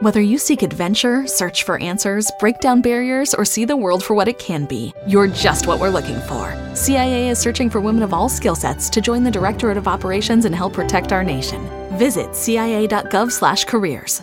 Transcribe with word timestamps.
Whether 0.00 0.20
you 0.20 0.36
seek 0.36 0.62
adventure, 0.62 1.26
search 1.26 1.62
for 1.62 1.80
answers, 1.80 2.30
break 2.38 2.60
down 2.60 2.82
barriers, 2.82 3.32
or 3.32 3.46
see 3.46 3.64
the 3.64 3.78
world 3.78 4.04
for 4.04 4.12
what 4.12 4.28
it 4.28 4.38
can 4.38 4.66
be, 4.66 4.92
you're 5.06 5.26
just 5.26 5.66
what 5.66 5.80
we're 5.80 5.88
looking 5.88 6.20
for. 6.28 6.54
CIA 6.74 7.30
is 7.30 7.38
searching 7.38 7.70
for 7.70 7.80
women 7.80 8.02
of 8.02 8.12
all 8.12 8.28
skill 8.28 8.54
sets 8.54 8.90
to 8.90 9.00
join 9.00 9.24
the 9.24 9.30
Directorate 9.30 9.78
of 9.78 9.88
Operations 9.88 10.44
and 10.44 10.54
help 10.54 10.74
protect 10.74 11.12
our 11.12 11.24
nation. 11.24 11.66
Visit 11.96 12.36
cia.gov/careers. 12.36 14.22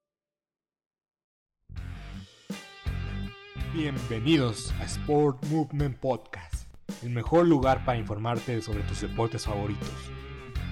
Bienvenidos 3.73 4.73
a 4.81 4.83
Sport 4.83 5.45
Movement 5.45 5.97
Podcast, 5.97 6.67
el 7.03 7.11
mejor 7.11 7.47
lugar 7.47 7.85
para 7.85 7.97
informarte 7.97 8.61
sobre 8.61 8.83
tus 8.83 8.99
deportes 8.99 9.45
favoritos. 9.45 10.11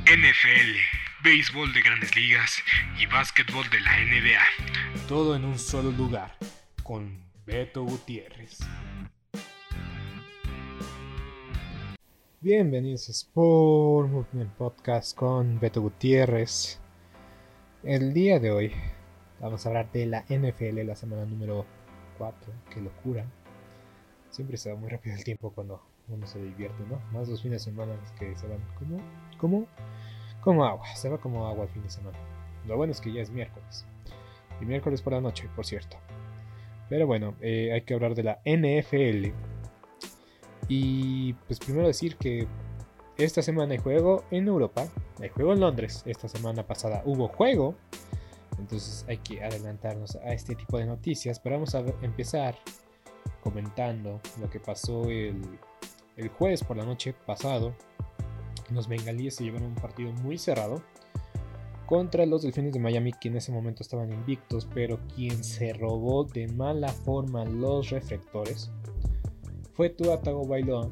NFL, 0.04 0.76
béisbol 1.24 1.72
de 1.72 1.82
grandes 1.82 2.14
ligas 2.18 2.62
y 3.00 3.06
básquetbol 3.06 3.64
de 3.70 3.80
la 3.80 3.92
NBA. 4.02 5.08
Todo 5.08 5.38
en 5.38 5.46
un 5.46 5.58
solo 5.58 5.92
lugar, 5.92 6.36
con 6.84 7.24
Beto 7.46 7.84
Gutiérrez. 7.84 8.60
Bienvenidos 12.42 13.08
a 13.08 13.14
Sport 13.14 14.10
Movement 14.10 14.52
Podcast 14.56 15.16
con 15.16 15.58
Beto 15.58 15.80
Gutiérrez. 15.80 16.82
El 17.82 18.14
día 18.14 18.42
de 18.42 18.52
hoy 18.52 18.74
vamos 19.40 19.66
a 19.66 19.70
hablar 19.70 19.90
de 19.94 20.06
la 20.06 20.26
NFL, 20.28 20.86
la 20.86 20.98
semana 20.98 21.24
número 21.24 21.79
4, 22.20 22.54
qué 22.72 22.82
locura. 22.82 23.26
Siempre 24.30 24.58
se 24.58 24.72
va 24.72 24.78
muy 24.78 24.90
rápido 24.90 25.16
el 25.16 25.24
tiempo 25.24 25.52
cuando 25.52 25.82
uno 26.08 26.28
se 26.28 26.40
divierte, 26.40 26.84
¿no? 26.88 27.00
Más 27.12 27.28
los 27.28 27.42
fines 27.42 27.66
de 27.66 27.72
semana 27.72 27.94
que 28.20 28.36
se 28.36 28.48
van 28.48 28.60
como, 28.78 29.00
como, 29.38 29.68
como 30.42 30.66
agua, 30.66 30.86
se 30.96 31.10
va 31.10 31.18
como 31.18 31.48
agua 31.48 31.64
el 31.64 31.70
fin 31.70 31.82
de 31.82 31.90
semana. 31.90 32.18
Lo 32.68 32.78
bueno 32.78 32.92
es 32.92 33.02
que 33.02 33.12
ya 33.12 33.22
es 33.22 33.32
miércoles. 33.32 33.88
Y 34.62 34.66
miércoles 34.66 35.02
por 35.02 35.14
la 35.14 35.22
noche, 35.22 35.50
por 35.56 35.66
cierto. 35.66 35.98
Pero 36.90 37.08
bueno, 37.08 37.36
eh, 37.42 37.72
hay 37.74 37.82
que 37.82 37.94
hablar 37.94 38.14
de 38.14 38.24
la 38.24 38.42
NFL. 38.46 39.34
Y 40.68 41.34
pues 41.34 41.60
primero 41.60 41.88
decir 41.88 42.18
que 42.18 42.48
esta 43.18 43.42
semana 43.42 43.74
hay 43.74 43.80
juego 43.80 44.24
en 44.32 44.48
Europa, 44.48 44.88
hay 45.22 45.30
juego 45.30 45.54
en 45.54 45.62
Londres. 45.62 46.04
Esta 46.06 46.28
semana 46.28 46.66
pasada 46.66 47.02
hubo 47.06 47.28
juego 47.28 47.76
entonces 48.60 49.06
hay 49.08 49.18
que 49.18 49.44
adelantarnos 49.44 50.16
a 50.18 50.34
este 50.34 50.56
tipo 50.56 50.78
de 50.78 50.86
noticias. 50.86 51.40
Pero 51.40 51.56
vamos 51.56 51.76
a 51.76 51.80
empezar 52.02 52.56
comentando 53.42 54.20
lo 54.40 54.50
que 54.50 54.60
pasó 54.60 55.10
el, 55.10 55.42
jueves 56.38 56.64
por 56.64 56.78
la 56.78 56.86
noche 56.86 57.14
pasado. 57.26 57.74
Los 58.72 58.88
bengalíes 58.88 59.36
se 59.36 59.46
llevaron 59.46 59.70
un 59.70 59.76
partido 59.76 60.12
muy 60.12 60.38
cerrado 60.38 60.82
contra 61.86 62.26
los 62.26 62.44
delfines 62.44 62.74
de 62.74 62.80
Miami 62.80 63.14
que 63.14 63.30
en 63.30 63.38
ese 63.38 63.52
momento 63.52 63.82
estaban 63.82 64.12
invictos, 64.12 64.68
pero 64.74 65.00
quien 65.16 65.44
se 65.44 65.74
robó 65.74 66.24
de 66.24 66.48
mala 66.48 66.90
forma 66.90 67.46
los 67.46 67.90
reflectores 67.90 68.70
fue 69.74 69.90
Tua 69.90 70.22
Tagovailoa, 70.22 70.90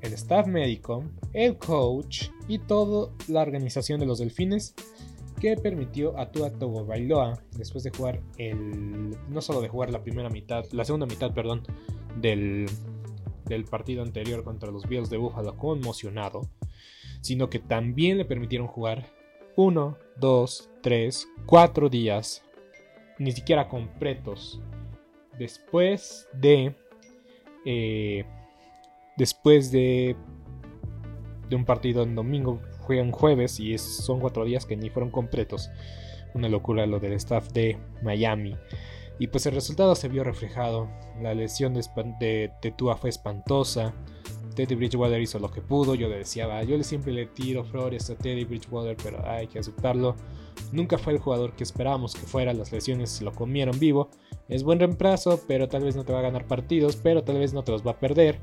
el 0.00 0.12
staff 0.14 0.46
médico, 0.46 1.04
el 1.34 1.58
coach 1.58 2.28
y 2.48 2.58
toda 2.60 3.12
la 3.28 3.42
organización 3.42 4.00
de 4.00 4.06
los 4.06 4.20
delfines 4.20 4.74
que 5.42 5.56
permitió 5.56 6.16
a 6.20 6.30
Tua 6.30 6.52
Bailoa 6.86 7.36
después 7.56 7.82
de 7.82 7.90
jugar 7.90 8.20
el 8.38 9.10
no 9.28 9.40
solo 9.40 9.60
de 9.60 9.68
jugar 9.68 9.90
la 9.90 10.04
primera 10.04 10.30
mitad, 10.30 10.64
la 10.70 10.84
segunda 10.84 11.04
mitad, 11.04 11.34
perdón, 11.34 11.64
del, 12.20 12.66
del 13.46 13.64
partido 13.64 14.04
anterior 14.04 14.44
contra 14.44 14.70
los 14.70 14.88
Bills 14.88 15.10
de 15.10 15.16
Buffalo 15.16 15.56
conmocionado, 15.56 16.42
sino 17.22 17.50
que 17.50 17.58
también 17.58 18.18
le 18.18 18.24
permitieron 18.24 18.68
jugar 18.68 19.08
uno, 19.56 19.98
dos, 20.16 20.70
tres, 20.80 21.26
cuatro 21.44 21.88
días, 21.88 22.44
ni 23.18 23.32
siquiera 23.32 23.68
completos, 23.68 24.60
después 25.40 26.28
de 26.34 26.76
eh, 27.64 28.24
después 29.16 29.72
de 29.72 30.14
de 31.48 31.56
un 31.56 31.64
partido 31.64 32.04
en 32.04 32.14
domingo 32.14 32.60
juegan 32.82 33.12
jueves 33.12 33.58
y 33.60 33.76
son 33.78 34.20
cuatro 34.20 34.44
días 34.44 34.66
que 34.66 34.76
ni 34.76 34.90
fueron 34.90 35.10
completos. 35.10 35.70
Una 36.34 36.48
locura 36.48 36.86
lo 36.86 37.00
del 37.00 37.12
staff 37.14 37.48
de 37.52 37.78
Miami. 38.02 38.56
Y 39.18 39.28
pues 39.28 39.46
el 39.46 39.54
resultado 39.54 39.94
se 39.94 40.08
vio 40.08 40.24
reflejado. 40.24 40.88
La 41.20 41.34
lesión 41.34 41.74
de, 41.74 42.50
de, 42.60 42.72
Tua 42.76 42.96
fue 42.96 43.10
espantosa. 43.10 43.94
Teddy 44.54 44.74
Bridgewater 44.74 45.20
hizo 45.20 45.38
lo 45.38 45.50
que 45.50 45.60
pudo. 45.60 45.94
Yo 45.94 46.08
le 46.08 46.18
decía, 46.18 46.62
yo 46.64 46.82
siempre 46.82 47.12
le 47.12 47.26
tiro 47.26 47.64
flores 47.64 48.10
a 48.10 48.16
Teddy 48.16 48.44
Bridgewater, 48.44 48.96
pero 49.02 49.24
hay 49.28 49.46
que 49.46 49.58
aceptarlo. 49.58 50.16
Nunca 50.72 50.98
fue 50.98 51.12
el 51.12 51.18
jugador 51.18 51.54
que 51.54 51.64
esperábamos 51.64 52.14
que 52.14 52.26
fuera. 52.26 52.52
Las 52.52 52.72
lesiones 52.72 53.22
lo 53.22 53.32
comieron 53.32 53.78
vivo. 53.78 54.10
Es 54.48 54.64
buen 54.64 54.78
reemplazo, 54.78 55.40
pero 55.46 55.68
tal 55.68 55.84
vez 55.84 55.94
no 55.94 56.04
te 56.04 56.12
va 56.12 56.18
a 56.18 56.22
ganar 56.22 56.46
partidos, 56.46 56.96
pero 56.96 57.22
tal 57.22 57.38
vez 57.38 57.52
no 57.52 57.62
te 57.62 57.72
los 57.72 57.86
va 57.86 57.92
a 57.92 58.00
perder 58.00 58.40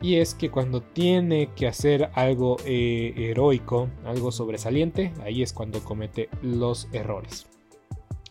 y 0.00 0.16
es 0.16 0.34
que 0.34 0.50
cuando 0.50 0.80
tiene 0.80 1.50
que 1.54 1.66
hacer 1.66 2.10
algo 2.14 2.56
eh, 2.64 3.14
heroico, 3.16 3.88
algo 4.04 4.30
sobresaliente, 4.30 5.12
ahí 5.22 5.42
es 5.42 5.52
cuando 5.52 5.80
comete 5.80 6.28
los 6.42 6.88
errores. 6.92 7.46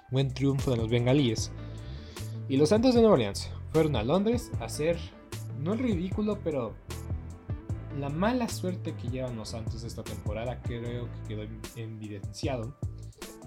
Buen 0.09 0.33
triunfo 0.33 0.71
de 0.71 0.77
los 0.77 0.89
bengalíes. 0.89 1.51
Y 2.47 2.55
los 2.55 2.69
Santos 2.69 2.95
de 2.95 3.01
Nueva 3.01 3.15
Orleans 3.15 3.51
fueron 3.73 3.97
a 3.97 4.03
Londres 4.03 4.51
a 4.61 4.65
hacer, 4.65 4.97
no 5.59 5.73
el 5.73 5.79
ridículo, 5.79 6.39
pero 6.41 6.73
la 7.99 8.09
mala 8.09 8.47
suerte 8.47 8.93
que 8.93 9.09
llevan 9.09 9.35
los 9.35 9.49
Santos 9.49 9.83
esta 9.83 10.03
temporada 10.03 10.61
creo 10.61 11.09
que 11.11 11.27
quedó 11.27 11.43
evidenciado. 11.75 12.77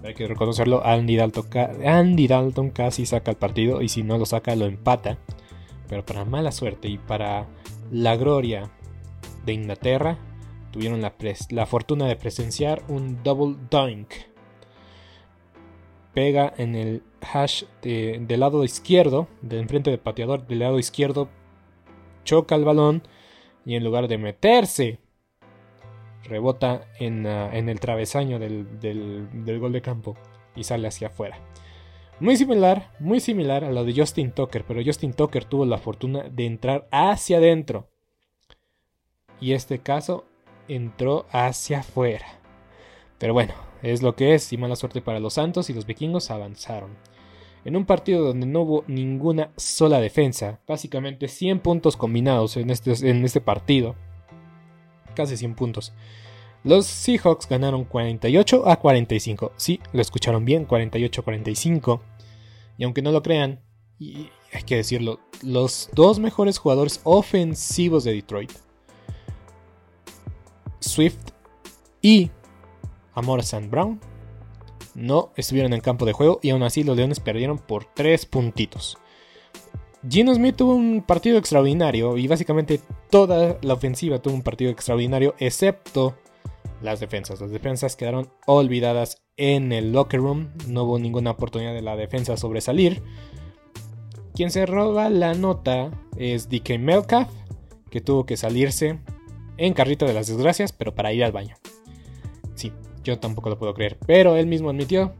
Hay 0.03 0.13
que 0.13 0.27
reconocerlo, 0.27 0.85
Andy 0.85 1.15
Dalton, 1.15 1.45
Andy 1.85 2.27
Dalton 2.27 2.69
casi 2.71 3.05
saca 3.05 3.31
el 3.31 3.37
partido 3.37 3.81
y 3.81 3.87
si 3.87 4.03
no 4.03 4.17
lo 4.17 4.25
saca 4.25 4.55
lo 4.55 4.65
empata. 4.65 5.17
Pero 5.87 6.05
para 6.05 6.25
mala 6.25 6.51
suerte 6.51 6.87
y 6.87 6.97
para 6.97 7.47
la 7.91 8.15
gloria 8.15 8.71
de 9.45 9.53
Inglaterra 9.53 10.17
tuvieron 10.71 11.01
la, 11.01 11.65
fortuna 11.65 12.07
de 12.07 12.15
presenciar 12.15 12.81
un 12.87 13.21
double 13.23 13.57
dunk. 13.69 14.13
Pega 16.13 16.53
en 16.57 16.75
el 16.75 17.03
hash 17.21 17.65
del 17.81 18.39
lado 18.39 18.63
izquierdo, 18.63 19.27
de 19.41 19.59
enfrente 19.59 19.91
del 19.91 19.99
pateador 19.99 20.47
del 20.47 20.59
lado 20.59 20.79
izquierdo, 20.79 21.29
choca 22.23 22.55
el 22.55 22.65
balón 22.65 23.03
y 23.65 23.75
en 23.75 23.83
lugar 23.83 24.07
de 24.07 24.17
meterse, 24.17 24.99
rebota 26.23 26.87
en, 26.99 27.27
ah, 27.27 27.51
el 27.53 27.79
travesaño 27.79 28.39
del, 28.39 28.79
del 28.79 29.59
gol 29.59 29.73
de 29.73 29.81
campo 29.81 30.15
y 30.55 30.63
sale 30.63 30.87
hacia 30.87 31.07
afuera. 31.07 31.37
Muy 32.21 32.37
similar, 32.37 32.91
muy 32.99 33.19
similar 33.19 33.63
a 33.63 33.71
lo 33.71 33.83
de 33.83 33.95
Justin 33.95 34.31
Tucker, 34.31 34.63
pero 34.63 34.83
Justin 34.85 35.11
Tucker 35.11 35.43
tuvo 35.43 35.65
la 35.65 35.79
fortuna 35.79 36.21
de 36.21 36.45
entrar 36.45 36.87
hacia 36.91 37.37
adentro. 37.37 37.87
Y 39.39 39.53
este 39.53 39.79
caso 39.79 40.25
entró 40.67 41.25
hacia 41.31 41.79
afuera. 41.79 42.27
Pero 43.17 43.33
bueno, 43.33 43.55
es 43.81 44.03
lo 44.03 44.15
que 44.15 44.35
es 44.35 44.53
y 44.53 44.57
mala 44.57 44.75
suerte 44.75 45.01
para 45.01 45.19
los 45.19 45.33
Santos 45.33 45.71
y 45.71 45.73
los 45.73 45.87
vikingos 45.87 46.29
avanzaron. 46.29 46.91
En 47.65 47.75
un 47.75 47.85
partido 47.85 48.23
donde 48.23 48.45
no 48.45 48.61
hubo 48.61 48.83
ninguna 48.85 49.49
sola 49.57 49.99
defensa, 49.99 50.59
básicamente 50.67 51.27
100 51.27 51.59
puntos 51.61 51.97
combinados 51.97 52.55
en 52.55 52.69
este, 52.69 53.09
en 53.09 53.25
este 53.25 53.41
partido, 53.41 53.95
casi 55.15 55.37
100 55.37 55.55
puntos. 55.55 55.91
Los 56.63 56.85
Seahawks 56.85 57.49
ganaron 57.49 57.85
48 57.85 58.69
a 58.69 58.75
45. 58.75 59.53
Sí, 59.57 59.79
lo 59.93 60.01
escucharon 60.01 60.45
bien, 60.45 60.65
48 60.65 61.21
a 61.21 61.23
45. 61.23 62.01
Y 62.81 62.83
aunque 62.83 63.03
no 63.03 63.11
lo 63.11 63.21
crean, 63.21 63.59
hay 63.99 64.63
que 64.65 64.77
decirlo, 64.77 65.19
los 65.43 65.91
dos 65.93 66.17
mejores 66.17 66.57
jugadores 66.57 66.99
ofensivos 67.03 68.03
de 68.03 68.13
Detroit, 68.13 68.51
Swift 70.79 71.29
y 72.01 72.31
Amora 73.13 73.43
Sand 73.43 73.69
Brown, 73.69 73.99
no 74.95 75.31
estuvieron 75.35 75.73
en 75.73 75.81
campo 75.81 76.07
de 76.07 76.13
juego 76.13 76.39
y 76.41 76.49
aún 76.49 76.63
así 76.63 76.83
los 76.83 76.97
Leones 76.97 77.19
perdieron 77.19 77.59
por 77.59 77.85
3 77.85 78.25
puntitos. 78.25 78.97
Gino 80.09 80.33
Smith 80.33 80.55
tuvo 80.55 80.73
un 80.73 81.03
partido 81.05 81.37
extraordinario 81.37 82.17
y 82.17 82.27
básicamente 82.27 82.81
toda 83.11 83.59
la 83.61 83.75
ofensiva 83.75 84.23
tuvo 84.23 84.33
un 84.33 84.41
partido 84.41 84.71
extraordinario 84.71 85.35
excepto 85.37 86.15
las 86.81 86.99
defensas. 86.99 87.41
Las 87.41 87.51
defensas 87.51 87.95
quedaron 87.95 88.31
olvidadas 88.47 89.21
en 89.41 89.71
el 89.71 89.91
locker 89.91 90.19
room. 90.19 90.49
No 90.67 90.83
hubo 90.83 90.99
ninguna 90.99 91.31
oportunidad 91.31 91.73
de 91.73 91.81
la 91.81 91.95
defensa 91.95 92.37
sobresalir. 92.37 93.01
Quien 94.35 94.51
se 94.51 94.67
roba 94.67 95.09
la 95.09 95.33
nota 95.33 95.89
es 96.15 96.47
DK 96.47 96.77
Melcalf, 96.77 97.29
que 97.89 98.01
tuvo 98.01 98.27
que 98.27 98.37
salirse 98.37 98.99
en 99.57 99.73
carrito 99.73 100.05
de 100.05 100.13
las 100.13 100.27
desgracias, 100.27 100.73
pero 100.73 100.93
para 100.93 101.11
ir 101.11 101.23
al 101.23 101.31
baño. 101.31 101.55
Sí, 102.53 102.71
yo 103.03 103.17
tampoco 103.17 103.49
lo 103.49 103.57
puedo 103.57 103.73
creer, 103.73 103.97
pero 104.05 104.35
él 104.35 104.45
mismo 104.45 104.69
admitió, 104.69 105.13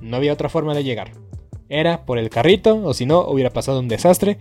no 0.00 0.16
había 0.16 0.32
otra 0.32 0.48
forma 0.48 0.74
de 0.74 0.82
llegar. 0.82 1.12
Era 1.68 2.06
por 2.06 2.18
el 2.18 2.30
carrito, 2.30 2.82
o 2.82 2.94
si 2.94 3.04
no, 3.04 3.28
hubiera 3.28 3.50
pasado 3.50 3.80
un 3.80 3.88
desastre. 3.88 4.38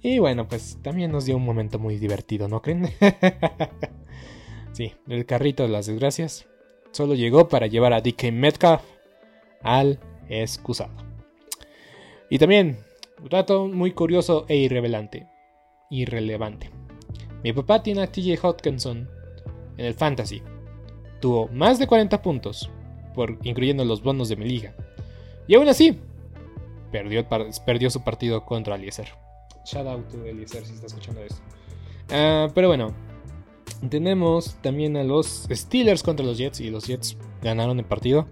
Y 0.00 0.20
bueno, 0.20 0.48
pues 0.48 0.78
también 0.80 1.12
nos 1.12 1.26
dio 1.26 1.36
un 1.36 1.44
momento 1.44 1.78
muy 1.78 1.98
divertido, 1.98 2.48
¿no 2.48 2.62
creen? 2.62 2.88
sí, 4.72 4.94
el 5.06 5.26
carrito 5.26 5.64
de 5.64 5.68
las 5.68 5.86
desgracias 5.86 6.46
solo 6.92 7.14
llegó 7.14 7.48
para 7.48 7.66
llevar 7.66 7.92
a 7.92 8.00
DK 8.00 8.32
Metcalf 8.32 8.82
al 9.62 9.98
excusado. 10.28 10.92
Y 12.28 12.38
también, 12.38 12.78
un 13.22 13.28
dato 13.28 13.66
muy 13.66 13.92
curioso 13.92 14.46
e 14.48 14.56
irrelevante. 14.56 15.26
Irrelevante. 15.90 16.70
Mi 17.42 17.52
papá 17.52 17.82
tiene 17.82 18.02
a 18.02 18.06
TJ 18.06 18.38
Hawkinson 18.42 19.08
en 19.76 19.84
el 19.84 19.94
Fantasy. 19.94 20.42
Tuvo 21.20 21.48
más 21.48 21.78
de 21.78 21.86
40 21.86 22.22
puntos, 22.22 22.70
por, 23.14 23.38
incluyendo 23.42 23.84
los 23.84 24.02
bonos 24.02 24.28
de 24.28 24.36
mi 24.36 24.46
liga. 24.46 24.74
Y 25.46 25.54
aún 25.54 25.68
así, 25.68 25.98
perdió, 26.92 27.26
perdió 27.66 27.90
su 27.90 28.02
partido 28.04 28.44
contra 28.44 28.76
Eliezer. 28.76 29.08
Shout 29.64 29.86
out 29.86 30.08
to 30.08 30.24
Eliezer 30.24 30.64
si 30.64 30.74
está 30.74 30.86
escuchando 30.86 31.22
esto. 31.22 31.40
Ah, 32.10 32.48
pero 32.54 32.68
bueno, 32.68 32.94
tenemos 33.88 34.56
también 34.62 34.96
a 34.96 35.04
los 35.04 35.46
Steelers 35.50 36.02
contra 36.02 36.24
los 36.24 36.38
Jets 36.38 36.60
y 36.60 36.70
los 36.70 36.86
Jets 36.86 37.16
ganaron 37.42 37.78
el 37.78 37.84
partido. 37.84 38.26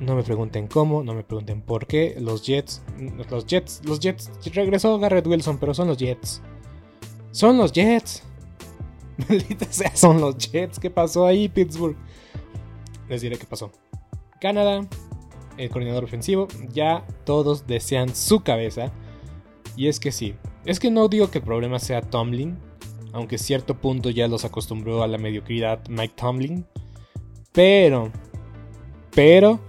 No 0.00 0.16
me 0.16 0.22
pregunten 0.22 0.66
cómo, 0.66 1.04
no 1.04 1.14
me 1.14 1.22
pregunten 1.22 1.62
por 1.62 1.86
qué. 1.86 2.16
Los 2.18 2.44
Jets, 2.44 2.82
los 3.30 3.46
Jets, 3.46 3.82
los 3.84 4.00
Jets, 4.00 4.30
regresó 4.52 4.98
Garrett 4.98 5.26
Wilson, 5.26 5.58
pero 5.58 5.74
son 5.74 5.88
los 5.88 5.96
Jets. 5.96 6.42
Son 7.30 7.56
los 7.56 7.72
Jets. 7.72 8.24
Maldita 9.28 9.66
sea, 9.70 9.94
son 9.94 10.20
los 10.20 10.36
Jets. 10.38 10.78
¿Qué 10.78 10.90
pasó 10.90 11.24
ahí, 11.26 11.48
Pittsburgh? 11.48 11.96
Les 13.08 13.22
diré 13.22 13.38
qué 13.38 13.46
pasó. 13.46 13.70
Canadá, 14.40 14.86
el 15.56 15.70
coordinador 15.70 16.04
ofensivo, 16.04 16.48
ya 16.72 17.06
todos 17.24 17.66
desean 17.66 18.14
su 18.14 18.40
cabeza. 18.40 18.92
Y 19.76 19.86
es 19.86 20.00
que 20.00 20.10
sí, 20.10 20.34
es 20.64 20.80
que 20.80 20.90
no 20.90 21.08
digo 21.08 21.30
que 21.30 21.38
el 21.38 21.44
problema 21.44 21.78
sea 21.78 22.02
Tomlin, 22.02 22.58
aunque 23.12 23.38
cierto 23.38 23.78
punto 23.78 24.10
ya 24.10 24.28
los 24.28 24.44
acostumbró 24.44 25.02
a 25.02 25.06
la 25.06 25.18
mediocridad 25.18 25.86
Mike 25.88 26.14
Tomlin. 26.16 26.66
Pero, 27.52 28.10
pero, 29.14 29.60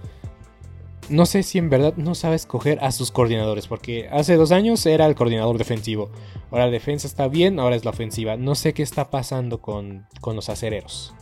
no 1.10 1.26
sé 1.26 1.42
si 1.42 1.58
en 1.58 1.68
verdad 1.68 1.94
no 1.96 2.14
sabe 2.14 2.36
escoger 2.36 2.78
a 2.82 2.90
sus 2.92 3.10
coordinadores, 3.10 3.66
porque 3.66 4.08
hace 4.10 4.36
dos 4.36 4.52
años 4.52 4.84
era 4.86 5.06
el 5.06 5.14
coordinador 5.14 5.58
defensivo. 5.58 6.10
Ahora 6.50 6.66
la 6.66 6.72
defensa 6.72 7.06
está 7.06 7.28
bien, 7.28 7.58
ahora 7.58 7.76
es 7.76 7.84
la 7.84 7.90
ofensiva. 7.90 8.36
No 8.36 8.54
sé 8.54 8.72
qué 8.72 8.82
está 8.82 9.10
pasando 9.10 9.60
con, 9.60 10.06
con 10.20 10.36
los 10.36 10.48
acereros. 10.48 11.14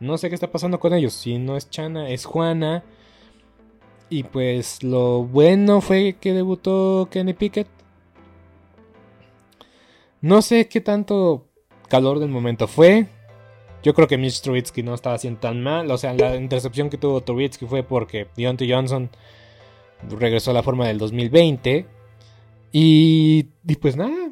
No 0.00 0.18
sé 0.18 0.28
qué 0.28 0.34
está 0.34 0.50
pasando 0.50 0.80
con 0.80 0.92
ellos. 0.92 1.12
Si 1.12 1.38
no 1.38 1.56
es 1.56 1.70
Chana, 1.70 2.08
es 2.08 2.24
Juana. 2.24 2.82
Y 4.10 4.24
pues 4.24 4.82
lo 4.82 5.22
bueno 5.22 5.80
fue 5.80 6.16
que 6.20 6.32
debutó 6.32 7.08
Kenny 7.10 7.34
Pickett. 7.34 7.68
No 10.20 10.42
sé 10.42 10.68
qué 10.68 10.80
tanto 10.80 11.51
calor 11.92 12.20
del 12.20 12.30
momento 12.30 12.66
fue. 12.68 13.06
Yo 13.82 13.92
creo 13.92 14.08
que 14.08 14.16
Mitch 14.16 14.40
Trubisky 14.40 14.82
no 14.82 14.94
estaba 14.94 15.16
haciendo 15.16 15.40
tan 15.40 15.62
mal. 15.62 15.90
O 15.90 15.98
sea, 15.98 16.14
la 16.14 16.36
intercepción 16.36 16.88
que 16.88 16.96
tuvo 16.96 17.20
Trubisky 17.20 17.66
fue 17.66 17.82
porque 17.82 18.28
Deontay 18.34 18.72
Johnson 18.72 19.10
regresó 20.08 20.52
a 20.52 20.54
la 20.54 20.62
forma 20.62 20.86
del 20.86 20.96
2020. 20.96 21.86
Y, 22.72 23.46
y 23.68 23.76
pues 23.76 23.96
nada, 23.96 24.31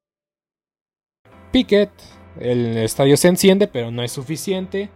Pickett. 1.51 1.91
El 2.39 2.77
estadio 2.77 3.17
se 3.17 3.27
enciende, 3.27 3.67
pero 3.67 3.91
no 3.91 4.03
es 4.03 4.11
suficiente. 4.11 4.89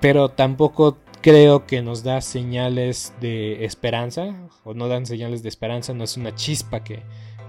Pero 0.00 0.28
tampoco 0.28 0.98
creo 1.22 1.66
que 1.66 1.82
nos 1.82 2.02
da 2.02 2.20
señales 2.20 3.14
de 3.20 3.64
esperanza. 3.64 4.34
O 4.64 4.74
no 4.74 4.88
dan 4.88 5.06
señales 5.06 5.42
de 5.42 5.48
esperanza. 5.48 5.94
No 5.94 6.04
es 6.04 6.16
una 6.16 6.34
chispa 6.34 6.84
que, 6.84 7.02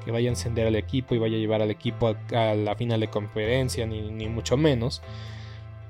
vaya 0.08 0.30
a 0.30 0.34
encender 0.34 0.68
al 0.68 0.76
equipo 0.76 1.16
y 1.16 1.18
vaya 1.18 1.38
a 1.38 1.40
llevar 1.40 1.62
al 1.62 1.72
equipo 1.72 2.16
a, 2.34 2.54
la 2.56 2.76
final 2.76 3.00
de 3.00 3.10
conferencia, 3.10 3.86
ni, 3.86 4.12
ni, 4.12 4.28
mucho 4.28 4.58
menos. 4.58 5.02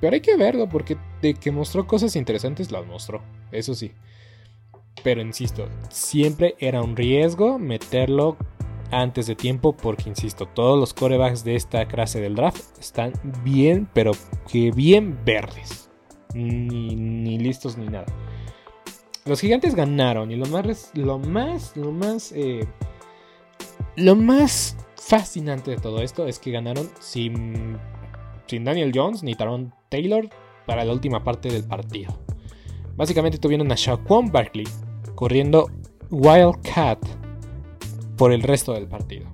Pero 0.02 0.14
hay 0.14 0.22
que 0.22 0.36
verlo, 0.36 0.68
porque 0.68 0.98
de 1.22 1.34
que 1.34 1.52
mostró 1.52 1.88
cosas 1.88 2.16
interesantes, 2.16 2.72
las 2.72 2.86
mostró. 2.86 3.22
Eso 3.52 3.74
sí. 3.74 3.94
Pero 5.04 5.22
insisto, 5.22 5.68
siempre 5.90 6.56
era 6.60 6.82
un 6.82 6.96
riesgo 6.96 7.60
meterlo 7.60 8.38
antes 9.02 9.28
de 9.28 9.36
tiempo 9.36 9.76
porque, 9.76 10.10
insisto, 10.10 10.48
todos 10.48 10.80
los 10.80 10.94
corebacks 10.94 11.44
de 11.44 11.56
esta 11.56 11.86
clase 11.88 12.22
del 12.22 12.36
draft 12.36 12.80
están 12.80 13.14
bien, 13.44 13.90
pero 13.94 14.12
que 14.48 14.72
bien 14.72 15.20
verdes. 15.26 15.90
Ni, 16.34 17.38
listos 17.38 17.78
ni 17.78 17.88
nada. 17.88 18.06
Los 19.26 19.42
gigantes 19.42 19.76
ganaron 19.76 20.32
y 20.32 20.36
lo 20.36 20.46
más, 20.48 20.92
lo 20.94 21.18
más, 21.18 21.76
lo 21.76 21.92
más, 21.92 22.32
eh, 22.34 22.68
lo 23.96 24.16
más 24.16 24.78
fascinante 24.98 25.72
de 25.72 25.78
todo 25.78 26.02
esto 26.02 26.28
es 26.28 26.40
que 26.40 26.52
ganaron 26.52 26.90
sin, 27.00 27.78
sin 28.48 28.64
Daniel 28.64 28.92
Jones 28.94 29.24
ni 29.24 29.36
Taron 29.36 29.74
Taylor 29.90 30.30
para 30.66 30.86
la 30.86 30.94
última 30.94 31.24
parte 31.24 31.50
del 31.50 31.64
partido. 31.64 32.18
Básicamente 32.96 33.38
tuvieron 33.38 33.72
a 33.72 33.76
Shaquan 33.76 34.32
Barkley 34.32 34.68
corriendo 35.16 35.70
Wildcat 36.12 37.25
por 38.18 38.32
el 38.32 38.42
resto 38.42 38.74
del 38.74 38.88
partido. 38.88 39.28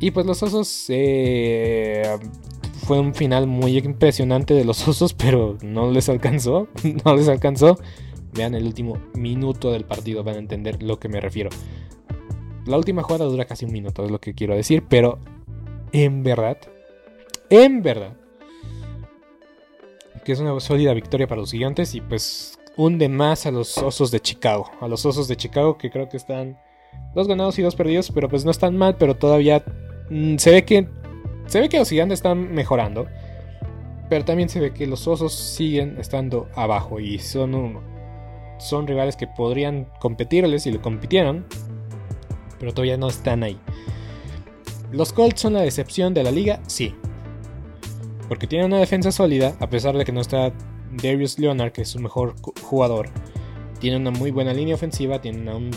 Y 0.00 0.10
pues 0.10 0.26
los 0.26 0.42
osos 0.42 0.86
eh, 0.88 2.18
fue 2.86 3.00
un 3.00 3.14
final 3.14 3.46
muy 3.46 3.78
impresionante 3.78 4.54
de 4.54 4.64
los 4.64 4.86
osos, 4.88 5.14
pero 5.14 5.56
no 5.62 5.90
les 5.90 6.08
alcanzó, 6.08 6.68
no 7.04 7.16
les 7.16 7.28
alcanzó. 7.28 7.78
Vean 8.32 8.54
el 8.54 8.64
último 8.64 8.98
minuto 9.14 9.70
del 9.70 9.84
partido, 9.84 10.24
van 10.24 10.36
a 10.36 10.38
entender 10.38 10.82
lo 10.82 10.98
que 10.98 11.08
me 11.08 11.20
refiero. 11.20 11.50
La 12.66 12.76
última 12.76 13.02
jugada 13.02 13.26
dura 13.26 13.44
casi 13.44 13.64
un 13.64 13.72
minuto, 13.72 14.04
es 14.04 14.10
lo 14.10 14.20
que 14.20 14.34
quiero 14.34 14.56
decir, 14.56 14.82
pero 14.88 15.18
en 15.92 16.22
verdad, 16.22 16.58
en 17.50 17.82
verdad, 17.82 18.16
que 20.24 20.32
es 20.32 20.40
una 20.40 20.58
sólida 20.58 20.94
victoria 20.94 21.28
para 21.28 21.42
los 21.42 21.52
gigantes 21.52 21.94
y 21.94 22.00
pues 22.00 22.58
hunde 22.76 23.08
más 23.08 23.46
a 23.46 23.50
los 23.50 23.78
Osos 23.78 24.10
de 24.10 24.20
Chicago. 24.20 24.70
A 24.80 24.88
los 24.88 25.04
Osos 25.06 25.28
de 25.28 25.36
Chicago 25.36 25.78
que 25.78 25.90
creo 25.90 26.08
que 26.08 26.16
están 26.16 26.58
dos 27.14 27.28
ganados 27.28 27.58
y 27.58 27.62
dos 27.62 27.76
perdidos, 27.76 28.10
pero 28.12 28.28
pues 28.28 28.44
no 28.44 28.50
están 28.50 28.76
mal, 28.76 28.96
pero 28.96 29.16
todavía 29.16 29.64
mm, 30.10 30.36
se 30.36 30.50
ve 30.50 30.64
que 30.64 30.88
se 31.46 31.60
ve 31.60 31.68
que 31.68 31.78
los 31.78 31.88
gigantes 31.88 32.18
están 32.18 32.52
mejorando. 32.52 33.06
Pero 34.08 34.24
también 34.24 34.48
se 34.48 34.60
ve 34.60 34.72
que 34.72 34.86
los 34.86 35.06
osos 35.08 35.34
siguen 35.34 35.96
estando 35.98 36.48
abajo 36.54 37.00
y 37.00 37.18
son, 37.18 37.80
son 38.58 38.86
rivales 38.86 39.16
que 39.16 39.26
podrían 39.26 39.86
competirles 39.98 40.66
y 40.66 40.72
lo 40.72 40.82
compitieron, 40.82 41.46
pero 42.58 42.72
todavía 42.72 42.96
no 42.96 43.08
están 43.08 43.42
ahí. 43.42 43.58
¿Los 44.92 45.12
Colts 45.12 45.40
son 45.40 45.54
la 45.54 45.62
decepción 45.62 46.14
de 46.14 46.22
la 46.22 46.30
liga? 46.30 46.60
Sí. 46.66 46.94
Porque 48.28 48.46
tienen 48.46 48.66
una 48.66 48.78
defensa 48.78 49.10
sólida, 49.10 49.54
a 49.58 49.68
pesar 49.68 49.96
de 49.96 50.04
que 50.04 50.12
no 50.12 50.20
está 50.20 50.52
Darius 51.02 51.38
Leonard, 51.38 51.72
que 51.72 51.82
es 51.82 51.88
su 51.88 51.98
mejor 51.98 52.34
jugador. 52.62 53.08
Tiene 53.80 53.96
una 53.96 54.10
muy 54.10 54.30
buena 54.30 54.52
línea 54.52 54.74
ofensiva, 54.74 55.20
tiene 55.20 55.52
un 55.52 55.70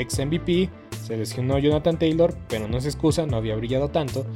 ex 0.00 0.18
MVP, 0.18 0.70
se 1.04 1.16
lesionó 1.16 1.58
Jonathan 1.58 1.98
Taylor, 1.98 2.36
pero 2.48 2.68
no 2.68 2.80
se 2.80 2.88
excusa, 2.88 3.26
no 3.26 3.36
había 3.36 3.56
brillado 3.56 3.88
tanto. 3.88 4.26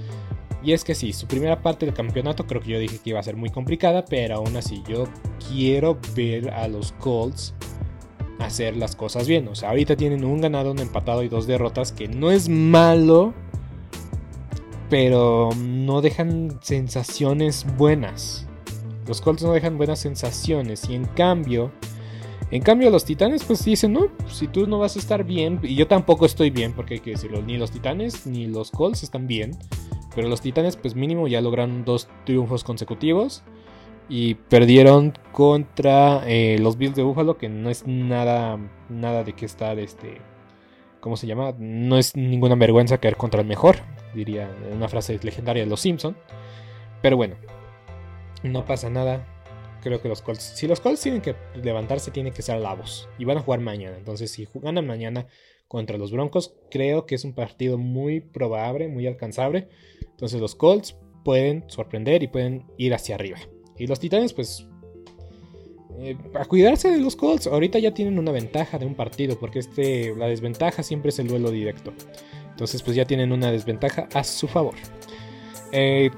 Y 0.62 0.72
es 0.72 0.84
que 0.84 0.94
sí, 0.94 1.12
su 1.12 1.26
primera 1.26 1.62
parte 1.62 1.86
del 1.86 1.94
campeonato 1.94 2.46
creo 2.46 2.60
que 2.60 2.70
yo 2.70 2.78
dije 2.78 2.98
que 3.02 3.10
iba 3.10 3.20
a 3.20 3.22
ser 3.22 3.36
muy 3.36 3.50
complicada, 3.50 4.04
pero 4.04 4.36
aún 4.36 4.56
así 4.56 4.82
yo 4.86 5.04
quiero 5.48 5.98
ver 6.14 6.50
a 6.50 6.68
los 6.68 6.92
Colts 6.92 7.54
hacer 8.38 8.76
las 8.76 8.94
cosas 8.94 9.26
bien. 9.26 9.48
O 9.48 9.54
sea, 9.54 9.70
ahorita 9.70 9.96
tienen 9.96 10.24
un 10.24 10.40
ganado, 10.40 10.72
un 10.72 10.78
empatado 10.78 11.22
y 11.22 11.28
dos 11.28 11.46
derrotas, 11.46 11.92
que 11.92 12.08
no 12.08 12.30
es 12.30 12.48
malo, 12.48 13.32
pero 14.90 15.50
no 15.56 16.02
dejan 16.02 16.58
sensaciones 16.62 17.66
buenas. 17.76 18.46
Los 19.06 19.20
Colts 19.20 19.42
no 19.42 19.52
dejan 19.52 19.78
buenas 19.78 20.00
sensaciones 20.00 20.88
y 20.88 20.94
en 20.94 21.06
cambio... 21.06 21.72
En 22.50 22.62
cambio, 22.62 22.90
los 22.90 23.04
titanes, 23.04 23.44
pues 23.44 23.64
dicen, 23.64 23.92
no, 23.92 24.08
si 24.28 24.48
tú 24.48 24.66
no 24.66 24.78
vas 24.78 24.96
a 24.96 24.98
estar 24.98 25.24
bien, 25.24 25.60
y 25.62 25.76
yo 25.76 25.86
tampoco 25.86 26.26
estoy 26.26 26.50
bien, 26.50 26.72
porque 26.72 26.94
hay 26.94 27.00
que 27.00 27.12
decirlo, 27.12 27.42
ni 27.42 27.56
los 27.56 27.70
titanes 27.70 28.26
ni 28.26 28.46
los 28.46 28.70
Colts 28.70 29.02
están 29.02 29.26
bien. 29.26 29.56
Pero 30.14 30.28
los 30.28 30.40
Titanes, 30.40 30.76
pues 30.76 30.94
mínimo 30.94 31.28
ya 31.28 31.40
lograron 31.40 31.84
dos 31.84 32.08
triunfos 32.24 32.64
consecutivos. 32.64 33.42
Y 34.08 34.34
perdieron 34.34 35.12
contra 35.30 36.24
eh, 36.26 36.58
los 36.60 36.76
Bills 36.76 36.96
de 36.96 37.04
Buffalo, 37.04 37.38
que 37.38 37.48
no 37.48 37.70
es 37.70 37.86
nada, 37.86 38.58
nada 38.88 39.22
de 39.22 39.34
que 39.34 39.46
estar, 39.46 39.78
este, 39.78 40.20
¿cómo 40.98 41.16
se 41.16 41.28
llama? 41.28 41.54
No 41.58 41.96
es 41.96 42.16
ninguna 42.16 42.56
vergüenza 42.56 42.98
caer 42.98 43.16
contra 43.16 43.40
el 43.40 43.46
mejor, 43.46 43.76
diría 44.12 44.50
una 44.72 44.88
frase 44.88 45.20
legendaria 45.22 45.62
de 45.62 45.70
los 45.70 45.80
Simpson. 45.80 46.16
Pero 47.02 47.16
bueno, 47.16 47.36
no 48.42 48.64
pasa 48.64 48.90
nada. 48.90 49.24
Creo 49.82 50.00
que 50.00 50.08
los 50.08 50.22
Colts, 50.22 50.42
si 50.42 50.66
los 50.66 50.80
Colts 50.80 51.00
tienen 51.00 51.22
que 51.22 51.34
levantarse, 51.54 52.10
tienen 52.10 52.32
que 52.32 52.42
ser 52.42 52.60
lavos. 52.60 53.08
Y 53.18 53.24
van 53.24 53.38
a 53.38 53.40
jugar 53.40 53.60
mañana. 53.60 53.96
Entonces, 53.96 54.30
si 54.30 54.46
ganan 54.54 54.86
mañana, 54.86 55.26
contra 55.70 55.96
los 55.96 56.10
Broncos. 56.10 56.52
Creo 56.68 57.06
que 57.06 57.14
es 57.14 57.24
un 57.24 57.32
partido 57.32 57.78
muy 57.78 58.20
probable, 58.20 58.88
muy 58.88 59.06
alcanzable. 59.06 59.68
Entonces 60.02 60.40
los 60.40 60.56
Colts 60.56 60.96
pueden 61.24 61.62
sorprender 61.68 62.24
y 62.24 62.26
pueden 62.26 62.64
ir 62.76 62.92
hacia 62.92 63.14
arriba. 63.14 63.38
Y 63.78 63.86
los 63.86 64.00
Titanes, 64.00 64.32
pues, 64.32 64.66
eh, 66.00 66.16
a 66.34 66.44
cuidarse 66.46 66.90
de 66.90 66.98
los 66.98 67.14
Colts. 67.14 67.46
Ahorita 67.46 67.78
ya 67.78 67.94
tienen 67.94 68.18
una 68.18 68.32
ventaja 68.32 68.78
de 68.78 68.86
un 68.86 68.96
partido, 68.96 69.38
porque 69.38 69.60
este, 69.60 70.12
la 70.16 70.26
desventaja 70.26 70.82
siempre 70.82 71.10
es 71.10 71.20
el 71.20 71.28
duelo 71.28 71.52
directo. 71.52 71.92
Entonces, 72.50 72.82
pues 72.82 72.96
ya 72.96 73.04
tienen 73.04 73.30
una 73.30 73.52
desventaja 73.52 74.08
a 74.12 74.24
su 74.24 74.48
favor. 74.48 74.74
Eh, 75.70 76.10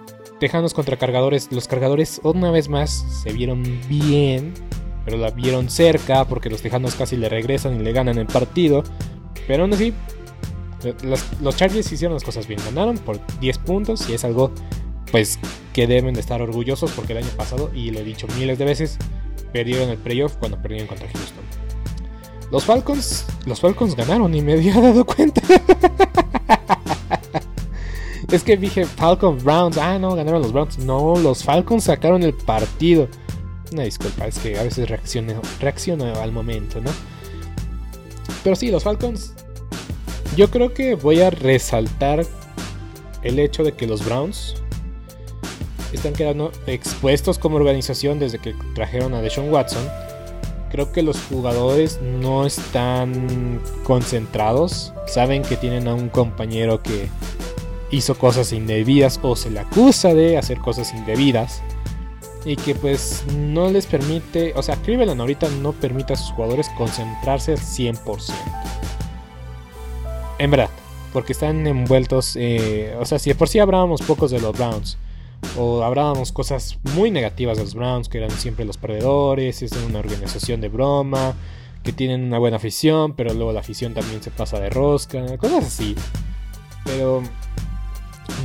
Tejanos 0.43 0.75
contra 0.75 0.97
cargadores. 0.97 1.53
Los 1.53 1.69
cargadores, 1.69 2.21
una 2.25 2.51
vez 2.51 2.69
más, 2.69 2.91
se 3.23 3.33
vieron 3.33 3.63
bien, 3.89 4.53
pero 5.05 5.17
la 5.17 5.31
vieron 5.31 5.71
cerca, 5.71 6.25
porque 6.25 6.51
los 6.51 6.61
Tejanos 6.61 6.97
casi 6.97 7.17
le 7.17 7.29
regresan 7.29 7.77
y 7.77 7.79
le 7.79 7.93
ganan 7.93 8.19
el 8.19 8.27
partido. 8.27 8.83
Pero 9.47 9.63
aún 9.63 9.73
así, 9.73 9.95
los, 11.05 11.57
Chargers 11.57 11.93
hicieron 11.93 12.15
las 12.15 12.25
cosas 12.25 12.49
bien. 12.49 12.59
Ganaron 12.65 12.99
por 12.99 13.21
10 13.39 13.59
puntos 13.59 14.11
y 14.11 14.15
es 14.15 14.25
algo 14.25 14.51
pues 15.13 15.39
que 15.73 15.87
deben 15.87 16.13
de 16.13 16.19
estar 16.21 16.43
orgullosos 16.43 16.91
porque 16.91 17.13
el 17.13 17.19
año 17.19 17.31
pasado, 17.37 17.71
y 17.73 17.93
lo 17.93 18.01
he 18.01 18.05
dicho 18.05 18.27
miles 18.37 18.59
de 18.59 18.65
veces, 18.65 18.99
perdieron 19.53 19.91
el 19.91 19.99
playoff 19.99 20.35
cuando 20.39 20.61
perdieron 20.61 20.89
contra 20.89 21.07
Houston. 21.07 21.45
Los 22.51 22.65
Falcons, 22.65 23.27
los 23.47 23.61
Falcons 23.61 23.95
ganaron 23.95 24.35
y 24.35 24.43
me 24.43 24.55
había 24.55 24.75
dado 24.81 25.05
cuenta. 25.05 25.41
es 28.33 28.43
que 28.43 28.57
dije 28.57 28.87
Falcons 28.87 29.45
Browns, 29.45 29.77
ah 29.77 29.99
no, 29.99 30.15
ganaron 30.15 30.41
los 30.43 30.53
Browns. 30.53 30.79
No, 30.79 31.17
los 31.17 31.45
Falcons 31.45 31.85
sacaron 31.85 32.23
el 32.23 32.33
partido. 32.33 33.07
Una 33.73 33.85
disculpa, 33.85 34.27
es 34.27 34.39
que 34.39 34.59
a 34.59 34.63
veces 34.63 34.89
reacciono, 34.89 35.41
reacciono 35.61 36.07
al 36.21 36.33
momento, 36.33 36.81
¿no? 36.81 36.91
Pero 38.43 38.57
sí, 38.57 38.71
los 38.71 38.83
Falcons. 38.83 39.35
Yo 40.35 40.51
creo 40.51 40.73
que 40.73 40.95
voy 40.95 41.21
a 41.21 41.29
resaltar 41.29 42.25
el 43.23 43.39
hecho 43.39 43.65
de 43.65 43.73
que 43.73 43.87
los 43.87 44.05
Browns 44.05 44.55
están 45.93 46.15
quedando 46.15 46.53
expuestos 46.67 47.39
como 47.39 47.57
organización 47.57 48.19
desde 48.19 48.39
que 48.39 48.55
trajeron 48.75 49.13
a 49.15 49.21
Deshaun 49.21 49.53
Watson. 49.53 49.87
Creo 50.71 50.91
que 50.91 51.03
los 51.03 51.21
jugadores 51.25 52.01
no 52.01 52.47
están 52.47 53.61
concentrados. 53.85 54.95
Saben 55.07 55.43
que 55.43 55.57
tienen 55.57 55.87
a 55.87 55.95
un 55.95 56.09
compañero 56.09 56.83
que 56.83 57.09
hizo 57.93 58.17
cosas 58.17 58.53
indebidas 58.53 59.21
o 59.23 59.37
se 59.37 59.51
le 59.51 59.61
acusa 59.61 60.15
de 60.15 60.37
hacer 60.37 60.59
cosas 60.59 60.93
indebidas 60.93 61.63
y 62.45 62.57
que 62.57 62.75
pues 62.75 63.25
no 63.37 63.71
les 63.71 63.87
permite, 63.87 64.53
o 64.57 64.63
sea, 64.63 64.77
Cleveland 64.77 65.21
ahorita 65.21 65.49
no 65.61 65.73
permite 65.73 66.15
a 66.15 66.17
sus 66.17 66.33
jugadores 66.33 66.69
concentrarse 66.77 67.53
al 67.53 67.59
100%. 67.59 68.33
En 70.39 70.51
verdad, 70.51 70.71
porque 71.13 71.35
están 71.35 71.67
envueltos, 71.67 72.35
eh, 72.37 72.97
o 72.99 73.05
sea, 73.05 73.21
si 73.21 73.31
de 73.31 73.37
por 73.37 73.49
sí 73.49 73.61
hablábamos 73.61 74.03
pocos 74.03 74.33
de 74.33 74.41
los 74.41 74.57
Browns, 74.57 74.99
o 75.57 75.85
hablábamos 75.85 76.33
cosas 76.33 76.79
muy 76.95 77.11
negativas 77.11 77.59
de 77.59 77.65
los 77.65 77.75
Browns, 77.75 78.09
que 78.09 78.19
eran 78.19 78.31
siempre 78.31 78.65
los 78.65 78.79
perdedores, 78.79 79.63
es 79.63 79.73
una 79.73 79.99
organización 79.99 80.61
de 80.61 80.69
broma, 80.69 81.35
que 81.83 81.93
tienen 81.93 82.25
una 82.25 82.39
buena 82.39 82.57
afición, 82.57 83.15
pero 83.15 83.35
luego 83.35 83.53
la 83.53 83.61
afición 83.61 83.93
también 83.95 84.23
se 84.23 84.31
pasa 84.31 84.59
de 84.59 84.71
rosca, 84.71 85.37
cosas 85.37 85.67
así. 85.67 85.95
Pero 86.85 87.23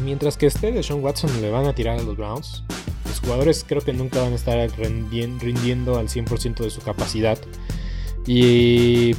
mientras 0.04 0.38
que 0.38 0.48
esté 0.48 0.72
de 0.72 0.84
Sean 0.84 1.04
Watson 1.04 1.42
le 1.42 1.52
van 1.52 1.66
a 1.66 1.74
tirar 1.74 2.00
a 2.00 2.04
los 2.04 2.18
Browns, 2.18 2.64
los 3.06 3.20
jugadores 3.20 3.66
creo 3.68 3.82
que 3.82 3.94
nunca 3.94 4.22
van 4.22 4.34
a 4.34 4.36
estar 4.36 4.58
rindiendo 4.78 5.98
al 5.98 6.08
100% 6.08 6.58
de 6.58 6.70
su 6.70 6.82
capacidad. 6.82 7.38
Y 8.26 9.16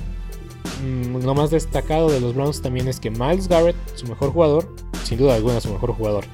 mm, 0.84 1.24
lo 1.24 1.34
más 1.34 1.50
destacado 1.50 2.10
de 2.10 2.20
los 2.20 2.34
Browns 2.34 2.62
también 2.62 2.88
es 2.88 3.00
que 3.00 3.10
Miles 3.10 3.48
Garrett, 3.48 3.76
su 3.94 4.06
mejor 4.06 4.32
jugador, 4.32 4.74
sin 5.04 5.18
duda 5.18 5.34
alguna 5.34 5.60
su 5.60 5.72
mejor 5.72 5.92
jugador, 5.92 6.24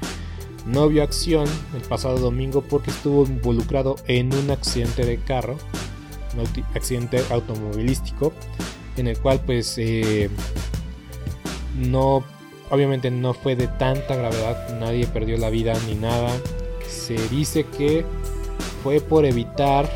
no 0.66 0.88
vio 0.88 1.02
acción 1.02 1.46
el 1.74 1.82
pasado 1.82 2.18
domingo 2.18 2.62
porque 2.62 2.90
estuvo 2.90 3.24
involucrado 3.24 3.96
en 4.06 4.34
un 4.34 4.50
accidente 4.50 5.04
de 5.04 5.18
carro, 5.18 5.56
un 6.36 6.64
accidente 6.74 7.22
automovilístico, 7.30 8.32
en 8.96 9.08
el 9.08 9.18
cual 9.18 9.40
pues 9.44 9.74
eh, 9.78 10.30
no, 11.76 12.24
obviamente 12.70 13.10
no 13.10 13.34
fue 13.34 13.56
de 13.56 13.68
tanta 13.68 14.16
gravedad, 14.16 14.78
nadie 14.78 15.06
perdió 15.06 15.36
la 15.36 15.50
vida 15.50 15.74
ni 15.86 15.94
nada, 15.94 16.30
se 16.88 17.14
dice 17.28 17.64
que 17.64 18.04
fue 18.82 19.00
por 19.00 19.24
evitar 19.24 19.88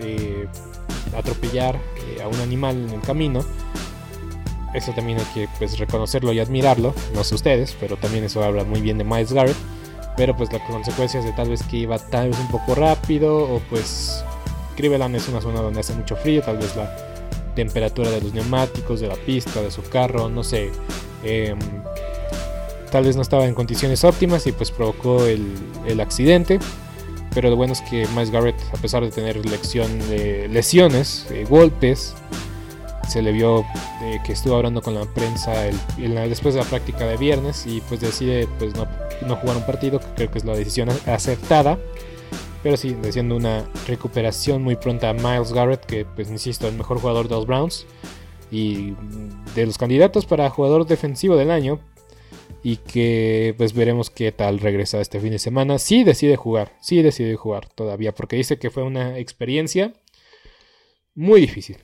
eh, 0.00 0.46
atropellar 1.16 1.76
eh, 1.76 2.22
a 2.22 2.28
un 2.28 2.40
animal 2.40 2.76
en 2.76 2.90
el 2.90 3.00
camino. 3.00 3.44
Eso 4.74 4.92
también 4.92 5.18
hay 5.18 5.24
que 5.34 5.48
pues, 5.58 5.78
reconocerlo 5.78 6.32
y 6.32 6.40
admirarlo, 6.40 6.94
no 7.14 7.24
sé 7.24 7.34
ustedes, 7.34 7.74
pero 7.80 7.96
también 7.96 8.24
eso 8.24 8.44
habla 8.44 8.64
muy 8.64 8.80
bien 8.80 8.98
de 8.98 9.04
Miles 9.04 9.32
Garrett. 9.32 9.56
Pero 10.16 10.36
pues 10.36 10.52
las 10.52 10.62
consecuencias 10.62 11.24
de 11.24 11.32
tal 11.32 11.48
vez 11.48 11.62
que 11.62 11.76
iba 11.78 11.98
tal 11.98 12.30
vez 12.30 12.38
un 12.40 12.50
poco 12.50 12.74
rápido 12.74 13.38
o 13.38 13.60
pues 13.70 14.24
Cleveland 14.76 15.14
es 15.14 15.28
una 15.28 15.40
zona 15.40 15.60
donde 15.60 15.80
hace 15.80 15.94
mucho 15.94 16.16
frío, 16.16 16.42
tal 16.42 16.58
vez 16.58 16.74
la 16.76 16.94
temperatura 17.54 18.10
de 18.10 18.20
los 18.20 18.34
neumáticos, 18.34 19.00
de 19.00 19.08
la 19.08 19.14
pista, 19.14 19.62
de 19.62 19.70
su 19.70 19.82
carro, 19.82 20.28
no 20.28 20.44
sé. 20.44 20.70
Em, 21.22 21.58
tal 22.90 23.04
vez 23.04 23.16
no 23.16 23.22
estaba 23.22 23.46
en 23.46 23.54
condiciones 23.54 24.04
óptimas 24.04 24.46
y 24.46 24.52
pues 24.52 24.70
provocó 24.70 25.24
el, 25.24 26.00
accidente. 26.00 26.58
Pero 27.34 27.50
lo 27.50 27.56
bueno 27.56 27.72
es 27.72 27.82
que 27.82 28.06
Miles 28.08 28.30
Garrett, 28.30 28.56
a 28.72 28.78
pesar 28.80 29.02
de 29.02 29.10
tener 29.10 29.40
de 29.42 30.48
lesiones, 30.48 31.26
golpes, 31.48 32.14
se 33.08 33.22
le 33.22 33.32
vio 33.32 33.64
eh, 34.02 34.20
que 34.24 34.32
estuvo 34.32 34.56
hablando 34.56 34.82
con 34.82 34.94
la 34.94 35.04
prensa 35.06 35.52
después 35.96 36.54
de 36.54 36.60
la 36.60 36.66
práctica 36.66 37.06
de 37.06 37.16
viernes 37.16 37.66
y 37.66 37.80
pues 37.82 38.00
decide 38.00 38.46
pues 38.58 38.74
no, 38.74 38.86
no, 39.26 39.36
jugar 39.36 39.56
un 39.56 39.66
partido, 39.66 39.98
que 39.98 40.06
creo 40.14 40.30
que 40.30 40.38
es 40.38 40.44
la 40.44 40.54
decisión 40.54 40.88
acertada. 41.06 41.78
Pero 42.62 42.76
sí, 42.76 42.96
deseando 43.00 43.36
una 43.36 43.64
recuperación 43.86 44.62
muy 44.62 44.76
pronta 44.76 45.10
a 45.10 45.12
Miles 45.12 45.52
Garrett, 45.52 45.84
que 45.86 46.04
pues 46.04 46.28
insisto, 46.30 46.66
el 46.66 46.74
mejor 46.74 47.00
jugador 47.00 47.28
de 47.28 47.34
los 47.36 47.46
Browns 47.46 47.86
y 48.50 48.94
de 49.54 49.66
los 49.66 49.78
candidatos 49.78 50.26
para 50.26 50.50
jugador 50.50 50.86
defensivo 50.86 51.36
del 51.36 51.50
año, 51.50 51.78
y 52.62 52.76
que 52.76 53.54
pues 53.56 53.72
veremos 53.72 54.10
qué 54.10 54.32
tal 54.32 54.58
regresa 54.58 55.00
este 55.00 55.20
fin 55.20 55.30
de 55.30 55.38
semana. 55.38 55.78
Sí 55.78 56.04
decide 56.04 56.36
jugar, 56.36 56.76
sí 56.80 57.02
decide 57.02 57.36
jugar 57.36 57.68
todavía, 57.68 58.14
porque 58.14 58.36
dice 58.36 58.58
que 58.58 58.70
fue 58.70 58.82
una 58.82 59.18
experiencia 59.18 59.92
muy 61.14 61.40
difícil. 61.40 61.78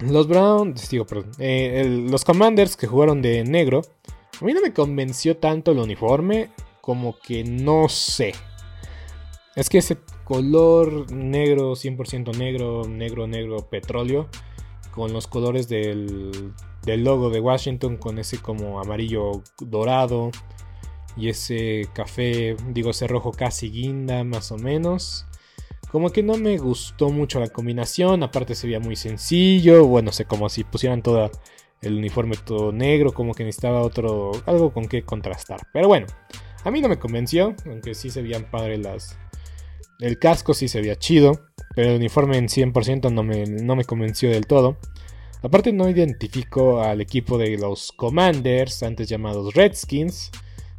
Los 0.00 0.28
Browns, 0.28 0.88
digo, 0.90 1.06
perdón, 1.06 1.32
eh, 1.38 2.06
los 2.08 2.24
Commanders 2.24 2.76
que 2.76 2.86
jugaron 2.86 3.20
de 3.20 3.42
negro, 3.44 3.82
a 4.40 4.44
mí 4.44 4.52
no 4.52 4.60
me 4.60 4.72
convenció 4.72 5.36
tanto 5.36 5.72
el 5.72 5.78
uniforme, 5.78 6.50
como 6.80 7.18
que 7.18 7.42
no 7.42 7.88
sé. 7.88 8.32
Es 9.56 9.68
que 9.68 9.78
ese 9.78 9.98
color 10.22 11.10
negro, 11.10 11.72
100% 11.72 12.36
negro, 12.36 12.84
negro, 12.86 13.26
negro, 13.26 13.68
petróleo, 13.68 14.28
con 14.92 15.12
los 15.12 15.26
colores 15.26 15.68
del, 15.68 16.52
del 16.92 17.04
logo 17.04 17.30
de 17.30 17.40
Washington, 17.40 17.96
con 17.96 18.18
ese 18.18 18.38
como 18.38 18.80
amarillo 18.80 19.42
dorado 19.60 20.30
y 21.16 21.28
ese 21.28 21.88
café, 21.94 22.56
digo, 22.68 22.90
ese 22.90 23.06
rojo 23.06 23.32
casi 23.32 23.70
guinda, 23.70 24.24
más 24.24 24.52
o 24.52 24.56
menos. 24.56 25.26
Como 25.90 26.10
que 26.10 26.22
no 26.22 26.36
me 26.36 26.58
gustó 26.58 27.10
mucho 27.10 27.40
la 27.40 27.48
combinación, 27.48 28.22
aparte 28.22 28.54
se 28.54 28.66
veía 28.66 28.80
muy 28.80 28.94
sencillo, 28.94 29.86
bueno, 29.86 30.12
sé 30.12 30.26
como 30.26 30.48
si 30.48 30.64
pusieran 30.64 31.02
todo 31.02 31.30
el 31.80 31.94
uniforme 31.96 32.36
todo 32.36 32.72
negro, 32.72 33.12
como 33.12 33.34
que 33.34 33.44
necesitaba 33.44 33.82
otro, 33.82 34.32
algo 34.46 34.72
con 34.72 34.86
que 34.86 35.02
contrastar. 35.02 35.60
Pero 35.72 35.88
bueno, 35.88 36.06
a 36.64 36.70
mí 36.70 36.80
no 36.80 36.88
me 36.88 36.98
convenció, 36.98 37.54
aunque 37.66 37.94
sí 37.94 38.10
se 38.10 38.22
veían 38.22 38.50
padres 38.50 38.80
las... 38.80 39.18
El 40.00 40.18
casco 40.18 40.54
sí 40.54 40.68
se 40.68 40.80
veía 40.80 40.96
chido, 40.96 41.32
pero 41.74 41.90
el 41.90 41.96
uniforme 41.96 42.36
en 42.36 42.46
100% 42.46 43.12
no 43.12 43.22
me, 43.22 43.46
no 43.46 43.74
me 43.74 43.84
convenció 43.84 44.30
del 44.30 44.46
todo. 44.46 44.78
Aparte 45.40 45.72
no 45.72 45.88
identifico 45.88 46.80
al 46.80 47.00
equipo 47.00 47.38
de 47.38 47.56
los 47.56 47.92
Commanders, 47.92 48.82
antes 48.82 49.08
llamados 49.08 49.54
Redskins, 49.54 50.32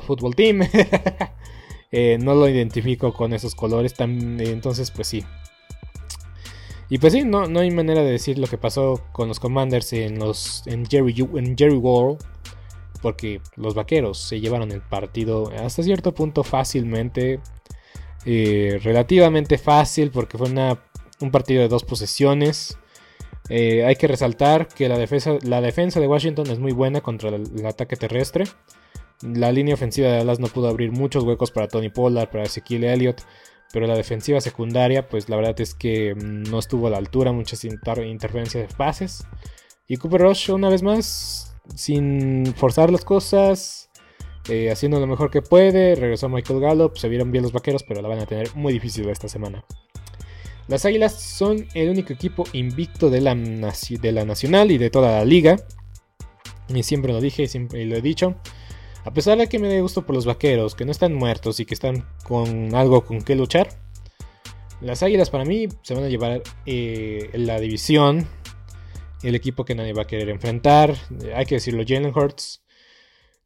fútbol 0.00 0.34
team. 0.34 0.60
Eh, 1.94 2.16
no 2.18 2.34
lo 2.34 2.48
identifico 2.48 3.12
con 3.12 3.34
esos 3.34 3.54
colores. 3.54 3.94
entonces, 3.98 4.90
pues 4.90 5.08
sí. 5.08 5.22
Y 6.88 6.96
pues 6.96 7.12
sí, 7.12 7.22
no, 7.22 7.46
no 7.46 7.60
hay 7.60 7.70
manera 7.70 8.02
de 8.02 8.10
decir 8.10 8.38
lo 8.38 8.46
que 8.46 8.56
pasó 8.56 9.02
con 9.12 9.28
los 9.28 9.38
Commanders 9.38 9.92
en, 9.92 10.18
los, 10.18 10.66
en, 10.66 10.86
Jerry, 10.86 11.14
en 11.34 11.54
Jerry 11.54 11.76
World. 11.76 12.18
Porque 13.02 13.42
los 13.56 13.74
vaqueros 13.74 14.18
se 14.18 14.40
llevaron 14.40 14.72
el 14.72 14.80
partido 14.80 15.52
hasta 15.62 15.82
cierto 15.82 16.14
punto 16.14 16.42
fácilmente. 16.42 17.40
Eh, 18.24 18.80
relativamente 18.82 19.58
fácil 19.58 20.12
porque 20.12 20.38
fue 20.38 20.48
un 21.20 21.30
partido 21.30 21.60
de 21.60 21.68
dos 21.68 21.84
posesiones. 21.84 22.78
Eh, 23.48 23.84
hay 23.84 23.96
que 23.96 24.06
resaltar 24.06 24.68
que 24.68 24.88
la 24.88 24.96
defensa, 24.96 25.36
la 25.42 25.60
defensa 25.60 26.00
de 26.00 26.06
Washington 26.06 26.48
es 26.48 26.58
muy 26.58 26.72
buena 26.72 27.00
contra 27.00 27.30
el 27.30 27.66
ataque 27.66 27.96
terrestre. 27.96 28.44
La 29.22 29.52
línea 29.52 29.74
ofensiva 29.74 30.08
de 30.08 30.18
Dallas 30.18 30.40
no 30.40 30.48
pudo 30.48 30.68
abrir 30.68 30.92
muchos 30.92 31.24
huecos 31.24 31.50
para 31.50 31.68
Tony 31.68 31.90
Pollard, 31.90 32.30
para 32.30 32.44
Ezequiel 32.44 32.84
Elliott, 32.84 33.22
pero 33.72 33.86
la 33.86 33.96
defensiva 33.96 34.40
secundaria, 34.40 35.08
pues 35.08 35.28
la 35.28 35.36
verdad 35.36 35.58
es 35.60 35.74
que 35.74 36.14
mm, 36.14 36.50
no 36.50 36.58
estuvo 36.58 36.86
a 36.88 36.90
la 36.90 36.98
altura, 36.98 37.32
muchas 37.32 37.64
interferencias 37.64 38.68
de 38.68 38.74
pases. 38.74 39.24
Y 39.88 39.96
Cooper 39.96 40.22
Rush, 40.22 40.50
una 40.50 40.68
vez 40.68 40.82
más, 40.82 41.54
sin 41.74 42.52
forzar 42.56 42.90
las 42.90 43.04
cosas, 43.04 43.90
eh, 44.48 44.70
haciendo 44.70 44.98
lo 44.98 45.06
mejor 45.06 45.30
que 45.30 45.40
puede, 45.40 45.94
regresó 45.94 46.28
Michael 46.28 46.60
Gallup, 46.60 46.96
se 46.96 47.08
vieron 47.08 47.30
bien 47.30 47.42
los 47.42 47.52
vaqueros, 47.52 47.84
pero 47.84 48.02
la 48.02 48.08
van 48.08 48.18
a 48.18 48.26
tener 48.26 48.54
muy 48.54 48.72
difícil 48.72 49.08
esta 49.08 49.28
semana. 49.28 49.64
Las 50.68 50.84
Águilas 50.84 51.20
son 51.20 51.66
el 51.74 51.90
único 51.90 52.12
equipo 52.12 52.44
invicto 52.52 53.10
de 53.10 53.20
la, 53.20 53.34
de 53.34 54.12
la 54.12 54.24
Nacional 54.24 54.70
y 54.70 54.78
de 54.78 54.90
toda 54.90 55.18
la 55.18 55.24
liga. 55.24 55.56
Y 56.68 56.82
siempre 56.82 57.12
lo 57.12 57.20
dije 57.20 57.44
y 57.44 57.84
lo 57.84 57.96
he 57.96 58.00
dicho. 58.00 58.36
A 59.04 59.12
pesar 59.12 59.38
de 59.38 59.48
que 59.48 59.58
me 59.58 59.68
dé 59.68 59.80
gusto 59.80 60.06
por 60.06 60.14
los 60.14 60.26
vaqueros, 60.26 60.74
que 60.74 60.84
no 60.84 60.92
están 60.92 61.14
muertos 61.14 61.58
y 61.58 61.64
que 61.64 61.74
están 61.74 62.06
con 62.24 62.74
algo 62.74 63.04
con 63.04 63.22
que 63.22 63.34
luchar, 63.34 63.68
las 64.82 65.02
águilas 65.02 65.30
para 65.30 65.44
mí 65.44 65.68
se 65.82 65.94
van 65.94 66.04
a 66.04 66.08
llevar 66.08 66.42
eh, 66.66 67.30
la 67.34 67.60
división. 67.60 68.26
El 69.22 69.36
equipo 69.36 69.64
que 69.64 69.76
nadie 69.76 69.92
va 69.92 70.02
a 70.02 70.06
querer 70.06 70.28
enfrentar. 70.28 70.96
Hay 71.34 71.46
que 71.46 71.54
decirlo, 71.56 71.84
Jalen 71.86 72.12
Hurts. 72.12 72.62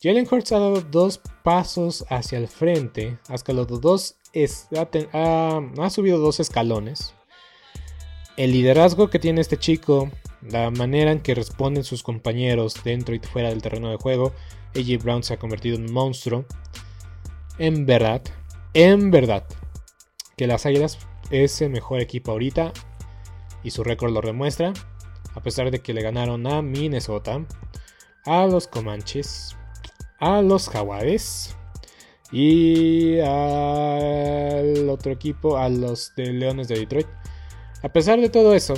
Jalen 0.02 0.26
Hurts 0.30 0.52
ha 0.52 0.58
dado 0.58 0.80
dos 0.80 1.20
pasos 1.42 2.06
hacia 2.08 2.38
el 2.38 2.48
frente. 2.48 3.18
Ha 3.28 3.34
escalado 3.34 3.78
dos. 3.78 4.16
ha 4.62 5.90
subido 5.90 6.18
dos 6.18 6.40
escalones. 6.40 7.14
El 8.38 8.52
liderazgo 8.52 9.10
que 9.10 9.18
tiene 9.18 9.42
este 9.42 9.58
chico. 9.58 10.10
La 10.40 10.70
manera 10.70 11.12
en 11.12 11.20
que 11.20 11.34
responden 11.34 11.84
sus 11.84 12.02
compañeros 12.02 12.76
dentro 12.82 13.14
y 13.14 13.18
fuera 13.18 13.50
del 13.50 13.60
terreno 13.60 13.90
de 13.90 13.96
juego 13.96 14.32
AJ 14.76 15.02
Brown 15.02 15.22
se 15.22 15.34
ha 15.34 15.38
convertido 15.38 15.76
en 15.76 15.86
un 15.86 15.92
monstruo. 15.92 16.44
En 17.58 17.86
verdad, 17.86 18.22
en 18.74 19.10
verdad, 19.10 19.44
que 20.36 20.46
las 20.46 20.66
Águilas 20.66 20.98
es 21.30 21.60
el 21.62 21.70
mejor 21.70 22.00
equipo 22.00 22.32
ahorita 22.32 22.72
y 23.62 23.70
su 23.70 23.82
récord 23.82 24.12
lo 24.12 24.20
demuestra. 24.20 24.72
A 25.34 25.42
pesar 25.42 25.70
de 25.70 25.80
que 25.80 25.94
le 25.94 26.02
ganaron 26.02 26.46
a 26.46 26.62
Minnesota, 26.62 27.44
a 28.24 28.46
los 28.46 28.66
Comanches, 28.66 29.56
a 30.18 30.42
los 30.42 30.68
Jaguares 30.68 31.56
y 32.32 33.18
al 33.20 34.88
otro 34.88 35.12
equipo, 35.12 35.56
a 35.56 35.68
los 35.68 36.14
de 36.16 36.32
Leones 36.32 36.68
de 36.68 36.78
Detroit. 36.78 37.06
A 37.82 37.88
pesar 37.90 38.20
de 38.20 38.28
todo 38.28 38.54
eso, 38.54 38.74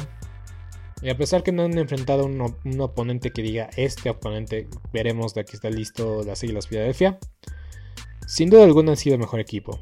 y 1.03 1.11
a 1.11 1.17
pesar 1.17 1.43
que 1.43 1.53
no 1.53 1.63
han 1.63 1.79
enfrentado 1.79 2.25
un, 2.25 2.57
un 2.65 2.81
oponente 2.81 3.31
que 3.31 3.43
diga 3.43 3.71
este 3.77 4.11
oponente, 4.11 4.69
veremos 4.93 5.35
de 5.35 5.43
aquí 5.43 5.55
está 5.55 5.71
listo 5.71 6.23
las 6.25 6.43
Águilas 6.43 6.67
Filadelfia. 6.67 7.19
Sin 8.27 8.51
duda 8.51 8.65
alguna 8.65 8.93
han 8.93 8.97
sido 8.97 9.15
el 9.15 9.21
mejor 9.21 9.41
equipo. 9.41 9.79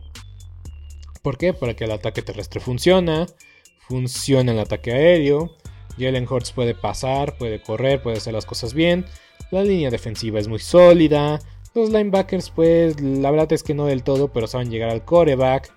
¿Por 1.23 1.39
qué? 1.39 1.53
Porque 1.53 1.85
el 1.85 1.91
ataque 1.91 2.23
terrestre 2.23 2.61
funciona, 2.61 3.27
funciona 3.89 4.53
el 4.53 4.61
ataque 4.61 4.93
aéreo, 4.93 5.57
Jalen 5.99 6.29
Hurts 6.31 6.53
puede 6.53 6.75
pasar, 6.75 7.37
puede 7.39 7.61
correr, 7.63 8.03
puede 8.03 8.19
hacer 8.19 8.35
las 8.35 8.47
cosas 8.47 8.75
bien, 8.75 9.07
la 9.51 9.63
línea 9.63 9.91
defensiva 9.91 10.39
es 10.39 10.49
muy 10.49 10.59
sólida, 10.59 11.41
los 11.75 11.91
linebackers 11.91 12.51
pues 12.51 13.01
la 13.01 13.31
verdad 13.31 13.53
es 13.53 13.63
que 13.63 13.75
no 13.75 13.87
del 13.87 14.03
todo, 14.03 14.33
pero 14.33 14.47
saben 14.47 14.71
llegar 14.71 14.91
al 14.91 15.05
coreback, 15.05 15.73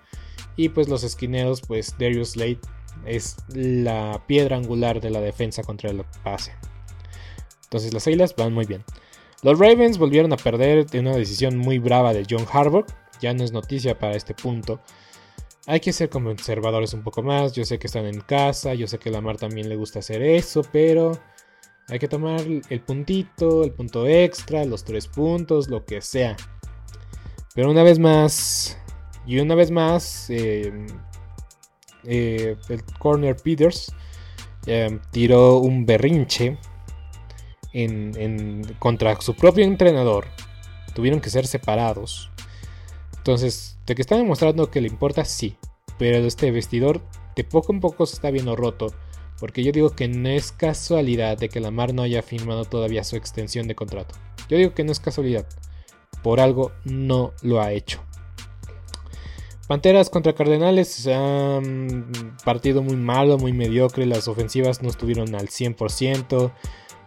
y 0.55 0.69
pues 0.69 0.89
los 0.89 1.03
esquineros 1.03 1.61
pues 1.61 1.95
Darius 1.97 2.31
Slade 2.31 2.59
es 3.05 3.37
la 3.53 4.23
piedra 4.27 4.57
angular 4.57 5.01
de 5.01 5.09
la 5.09 5.21
defensa 5.21 5.63
contra 5.63 5.89
el 5.89 6.03
pase. 6.23 6.53
Entonces 7.63 7.93
las 7.93 8.07
Águilas 8.07 8.35
van 8.35 8.53
muy 8.53 8.65
bien. 8.65 8.83
Los 9.41 9.57
Ravens 9.57 9.97
volvieron 9.97 10.33
a 10.33 10.37
perder 10.37 10.85
de 10.87 10.99
una 10.99 11.15
decisión 11.15 11.57
muy 11.57 11.79
brava 11.79 12.13
de 12.13 12.25
John 12.29 12.45
Harbaugh. 12.51 12.85
Ya 13.21 13.33
no 13.33 13.43
es 13.43 13.51
noticia 13.51 13.97
para 13.97 14.15
este 14.15 14.33
punto. 14.33 14.79
hay 15.67 15.79
que 15.79 15.93
ser 15.93 16.09
conservadores 16.09 16.93
un 16.93 17.03
poco 17.03 17.21
más. 17.21 17.53
Yo 17.53 17.63
sé 17.63 17.77
que 17.79 17.87
están 17.87 18.05
en 18.05 18.21
casa, 18.21 18.73
yo 18.73 18.87
sé 18.87 18.97
que 18.97 19.09
a 19.09 19.11
Lamar 19.11 19.37
también 19.37 19.69
le 19.69 19.75
gusta 19.75 19.99
hacer 19.99 20.21
eso, 20.23 20.61
pero 20.71 21.11
hay 21.87 21.99
que 21.99 22.07
tomar 22.07 22.41
el 22.41 22.81
puntito, 22.81 23.63
el 23.63 23.71
punto 23.71 24.07
extra, 24.07 24.65
los 24.65 24.83
tres 24.83 25.07
puntos, 25.07 25.69
lo 25.69 25.85
que 25.85 26.01
sea. 26.01 26.35
Pero 27.55 27.71
una 27.71 27.83
vez 27.83 27.99
más, 27.99 28.77
y 29.25 29.39
una 29.39 29.55
vez 29.55 29.71
más, 29.71 30.29
eh, 30.29 30.71
eh, 32.03 32.55
el 32.69 32.83
Corner 32.97 33.35
Peters 33.35 33.93
eh, 34.65 34.99
tiró 35.11 35.57
un 35.57 35.85
berrinche 35.85 36.57
en, 37.73 38.61
contra 38.79 39.19
su 39.21 39.35
propio 39.35 39.63
entrenador. 39.63 40.27
Tuvieron 40.93 41.21
que 41.21 41.29
ser 41.29 41.47
separados. 41.47 42.31
Entonces, 43.17 43.77
de 43.85 43.95
que 43.95 44.01
está 44.01 44.15
demostrando 44.15 44.71
que 44.71 44.81
le 44.81 44.87
importa, 44.87 45.25
sí. 45.25 45.57
Pero 45.97 46.17
este 46.19 46.51
vestidor 46.51 47.01
de 47.35 47.43
poco 47.43 47.73
en 47.73 47.79
poco 47.79 48.05
se 48.05 48.15
está 48.15 48.31
viendo 48.31 48.55
roto. 48.55 48.87
Porque 49.39 49.63
yo 49.63 49.71
digo 49.71 49.91
que 49.91 50.07
no 50.07 50.29
es 50.29 50.51
casualidad 50.51 51.37
de 51.37 51.49
que 51.49 51.59
Lamar 51.59 51.93
no 51.93 52.01
haya 52.01 52.21
firmado 52.21 52.65
todavía 52.65 53.03
su 53.03 53.15
extensión 53.15 53.67
de 53.67 53.75
contrato. 53.75 54.15
Yo 54.49 54.57
digo 54.57 54.73
que 54.73 54.83
no 54.83 54.91
es 54.91 54.99
casualidad. 54.99 55.45
Por 56.23 56.39
algo 56.39 56.71
no 56.83 57.33
lo 57.41 57.61
ha 57.61 57.71
hecho. 57.71 58.01
Panteras 59.69 60.09
contra 60.09 60.33
Cardenales, 60.33 61.05
un 61.05 62.35
partido 62.43 62.81
muy 62.81 62.95
malo, 62.95 63.37
muy 63.37 63.53
mediocre, 63.53 64.07
las 64.07 64.27
ofensivas 64.27 64.81
no 64.81 64.89
estuvieron 64.89 65.35
al 65.35 65.49
100%, 65.49 66.51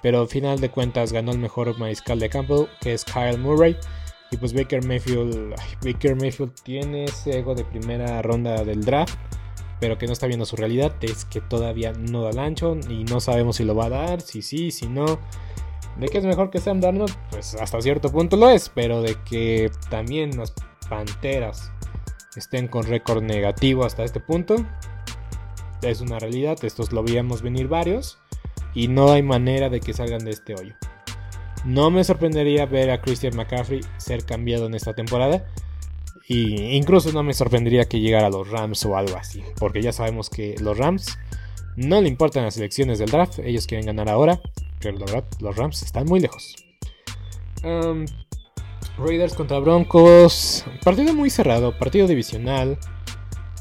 pero 0.01 0.21
al 0.21 0.29
final 0.29 0.61
de 0.61 0.71
cuentas 0.71 1.13
ganó 1.13 1.33
el 1.33 1.41
mejor 1.41 1.77
mariscal 1.77 2.21
de 2.21 2.29
campo, 2.29 2.69
que 2.81 2.93
es 2.93 3.05
Kyle 3.05 3.37
Murray. 3.37 3.77
Y 4.31 4.37
pues 4.37 4.53
Baker 4.53 4.87
Mayfield, 4.87 5.57
Baker 5.85 6.15
Mayfield 6.15 6.53
tiene 6.63 7.07
ese 7.07 7.41
ego 7.41 7.57
de 7.57 7.65
primera 7.65 8.23
ronda 8.23 8.63
del 8.63 8.85
draft, 8.85 9.19
pero 9.81 9.99
que 9.99 10.07
no 10.07 10.13
está 10.13 10.29
viendo 10.29 10.47
su 10.47 10.55
realidad, 10.55 10.95
es 11.01 11.25
que 11.25 11.41
todavía 11.41 11.93
no 11.93 12.23
da 12.23 12.31
el 12.31 12.39
ancho 12.39 12.79
y 12.89 13.03
no 13.03 13.19
sabemos 13.19 13.57
si 13.57 13.65
lo 13.65 13.75
va 13.75 13.87
a 13.87 13.91
dar, 13.91 14.21
si 14.21 14.41
sí, 14.41 14.71
si 14.71 14.87
no. 14.87 15.19
De 15.99 16.07
que 16.07 16.19
es 16.19 16.25
mejor 16.25 16.51
que 16.51 16.61
Sam 16.61 16.81
Darnold, 16.81 17.13
pues 17.29 17.57
hasta 17.57 17.83
cierto 17.83 18.13
punto 18.13 18.37
lo 18.37 18.49
es, 18.49 18.69
pero 18.69 19.03
de 19.03 19.17
que 19.25 19.69
también 19.91 20.39
las 20.39 20.55
Panteras 20.89 21.73
estén 22.37 22.69
con 22.69 22.85
récord 22.85 23.23
negativo 23.23 23.85
hasta 23.85 24.05
este 24.05 24.21
punto. 24.21 24.57
Es 25.83 26.01
una 26.01 26.19
realidad, 26.19 26.63
estos 26.65 26.93
lo 26.93 27.03
veíamos 27.03 27.43
venir 27.43 27.69
varios 27.69 28.19
y 28.75 28.89
no 28.89 29.13
hay 29.13 29.23
manera 29.23 29.69
de 29.69 29.81
que 29.81 29.93
salgan 29.93 30.25
de 30.25 30.31
este 30.31 30.55
hoyo. 30.55 30.75
No 31.65 31.91
me 31.91 32.03
sorprendería 32.03 32.67
ver 32.67 32.91
a 32.91 33.01
Christian 33.01 33.37
McCaffrey 33.37 33.81
ser 33.97 34.25
cambiado 34.25 34.67
en 34.67 34.75
esta 34.75 34.95
temporada. 34.95 35.47
Y 36.27 36.77
incluso 36.77 37.13
no 37.13 37.23
me 37.23 37.35
sorprendería 37.35 37.85
que 37.85 38.01
llegara 38.01 38.29
a 38.29 38.31
los 38.31 38.49
Rams 38.49 38.85
o 38.85 38.97
algo 38.97 39.17
así. 39.17 39.43
Porque 39.59 39.83
ya 39.83 39.93
sabemos 39.93 40.31
que 40.31 40.57
los 40.61 40.79
Rams 40.79 41.19
no 41.77 42.01
le 42.01 42.09
importan 42.09 42.45
las 42.45 42.57
elecciones 42.57 42.99
del 42.99 43.11
draft. 43.11 43.39
Ellos 43.41 43.67
quieren 43.67 43.87
ganar 43.87 44.09
ahora. 44.09 44.41
Pero 44.81 44.99
los 45.41 45.57
Rams 45.57 45.83
están 45.83 46.07
muy 46.07 46.21
lejos. 46.21 46.57
Um, 47.63 48.07
Raiders 48.99 49.35
contra 49.35 49.59
Broncos. 49.59 50.65
Partido 50.85 51.15
muy 51.15 51.31
cerrado, 51.31 51.77
partido 51.79 52.07
divisional. 52.07 52.79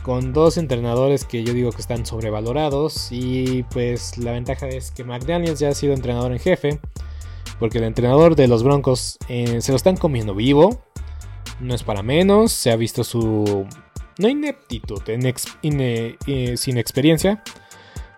Con 0.04 0.34
dos 0.34 0.58
entrenadores 0.58 1.26
que 1.26 1.44
yo 1.44 1.54
digo 1.54 1.72
que 1.72 1.82
están 1.82 2.06
sobrevalorados. 2.06 3.10
Y 3.12 3.64
pues 3.72 4.18
la 4.18 4.32
ventaja 4.32 4.68
es 4.68 4.92
que 4.92 5.04
McDaniels 5.04 5.60
ya 5.60 5.70
ha 5.70 5.76
sido 5.76 5.94
entrenador 5.94 6.32
en 6.32 6.40
jefe. 6.40 6.80
Porque 7.60 7.78
el 7.78 7.84
entrenador 7.84 8.36
de 8.36 8.48
los 8.48 8.64
Broncos 8.64 9.20
eh, 9.30 9.62
se 9.62 9.72
lo 9.72 9.76
están 9.76 9.98
comiendo 9.98 10.34
vivo. 10.34 10.82
No 11.60 11.76
es 11.76 11.84
para 11.84 12.02
menos. 12.02 12.52
Se 12.52 12.72
ha 12.72 12.76
visto 12.76 13.04
su. 13.04 13.68
No 14.18 14.28
ineptitud, 14.28 15.02
eh, 15.08 16.58
sin 16.58 16.78
experiencia. 16.78 17.44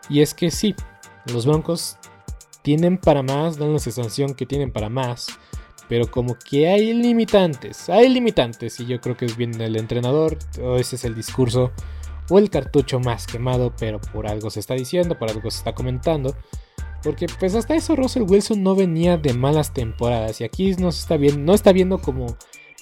Y 0.10 0.22
es 0.22 0.34
que 0.34 0.52
sí, 0.52 0.76
los 1.32 1.46
Broncos 1.46 1.98
tienen 2.62 2.98
para 2.98 3.24
más, 3.24 3.58
dan 3.58 3.74
la 3.74 3.80
sensación 3.80 4.34
que 4.34 4.46
tienen 4.46 4.72
para 4.72 4.90
más. 4.90 5.28
Pero 5.94 6.10
como 6.10 6.40
que 6.40 6.68
hay 6.68 6.92
limitantes, 6.92 7.88
hay 7.88 8.10
limitantes 8.10 8.80
y 8.80 8.88
yo 8.88 9.00
creo 9.00 9.16
que 9.16 9.26
es 9.26 9.38
bien 9.38 9.62
el 9.62 9.76
entrenador, 9.76 10.40
ese 10.80 10.96
es 10.96 11.06
el 11.06 11.14
discurso 11.14 11.72
o 12.32 12.40
el 12.40 12.50
cartucho 12.50 13.00
más 13.00 13.28
quemado, 13.28 13.76
pero 13.78 14.02
por 14.02 14.26
algo 14.26 14.50
se 14.50 14.60
está 14.60 14.74
diciendo, 14.74 15.20
por 15.20 15.30
algo 15.30 15.52
se 15.52 15.60
está 15.60 15.76
comentando. 15.76 16.36
Porque 17.04 17.28
pues 17.38 17.54
hasta 17.54 17.76
eso 17.76 17.96
Russell 17.96 18.24
Wilson 18.24 18.64
no 18.64 18.74
venía 18.74 19.18
de 19.18 19.36
malas 19.36 19.72
temporadas 19.72 20.42
y 20.42 20.46
aquí 20.46 20.72
no, 20.78 20.92
se 20.92 21.02
está, 21.02 21.16
viendo, 21.16 21.40
no 21.42 21.54
está 21.54 21.72
viendo 21.72 22.00
como 22.00 22.26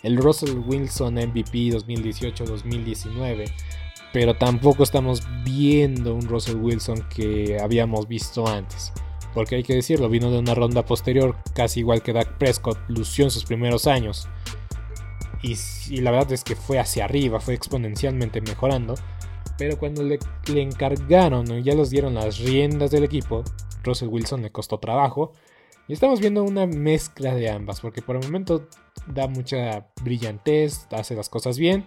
el 0.03 0.15
Russell 0.15 0.57
Wilson 0.65 1.15
MVP 1.15 1.71
2018-2019. 1.71 3.53
Pero 4.13 4.37
tampoco 4.37 4.83
estamos 4.83 5.21
viendo 5.43 6.15
un 6.15 6.29
Russell 6.29 6.55
Wilson 6.55 7.05
que 7.13 7.57
habíamos 7.61 8.07
visto 8.07 8.47
antes 8.47 8.93
porque 9.33 9.55
hay 9.55 9.63
que 9.63 9.75
decirlo, 9.75 10.09
vino 10.09 10.31
de 10.31 10.39
una 10.39 10.55
ronda 10.55 10.85
posterior, 10.85 11.35
casi 11.53 11.81
igual 11.81 12.01
que 12.01 12.13
Dak 12.13 12.37
Prescott, 12.37 12.77
lució 12.87 13.25
en 13.25 13.31
sus 13.31 13.45
primeros 13.45 13.87
años. 13.87 14.27
Y, 15.43 16.01
la 16.01 16.11
verdad 16.11 16.33
es 16.33 16.43
que 16.43 16.55
fue 16.55 16.79
hacia 16.79 17.05
arriba, 17.05 17.39
fue 17.39 17.53
exponencialmente 17.53 18.41
mejorando. 18.41 18.95
Pero 19.57 19.77
cuando 19.77 20.03
le, 20.03 20.19
encargaron 20.47 21.51
y 21.51 21.63
ya 21.63 21.75
los 21.75 21.89
dieron 21.89 22.15
las 22.15 22.39
riendas 22.39 22.91
del 22.91 23.03
equipo, 23.03 23.43
Russell 23.83 24.09
Wilson 24.09 24.41
le 24.43 24.51
costó 24.51 24.79
trabajo. 24.79 25.33
Y 25.87 25.93
estamos 25.93 26.19
viendo 26.19 26.43
una 26.43 26.67
mezcla 26.67 27.33
de 27.33 27.49
ambas, 27.49 27.81
porque 27.81 28.01
por 28.01 28.15
el 28.15 28.23
momento 28.23 28.67
da 29.07 29.27
mucha 29.27 29.87
brillantez, 30.03 30.87
hace 30.91 31.15
las 31.15 31.29
cosas 31.29 31.57
bien. 31.57 31.85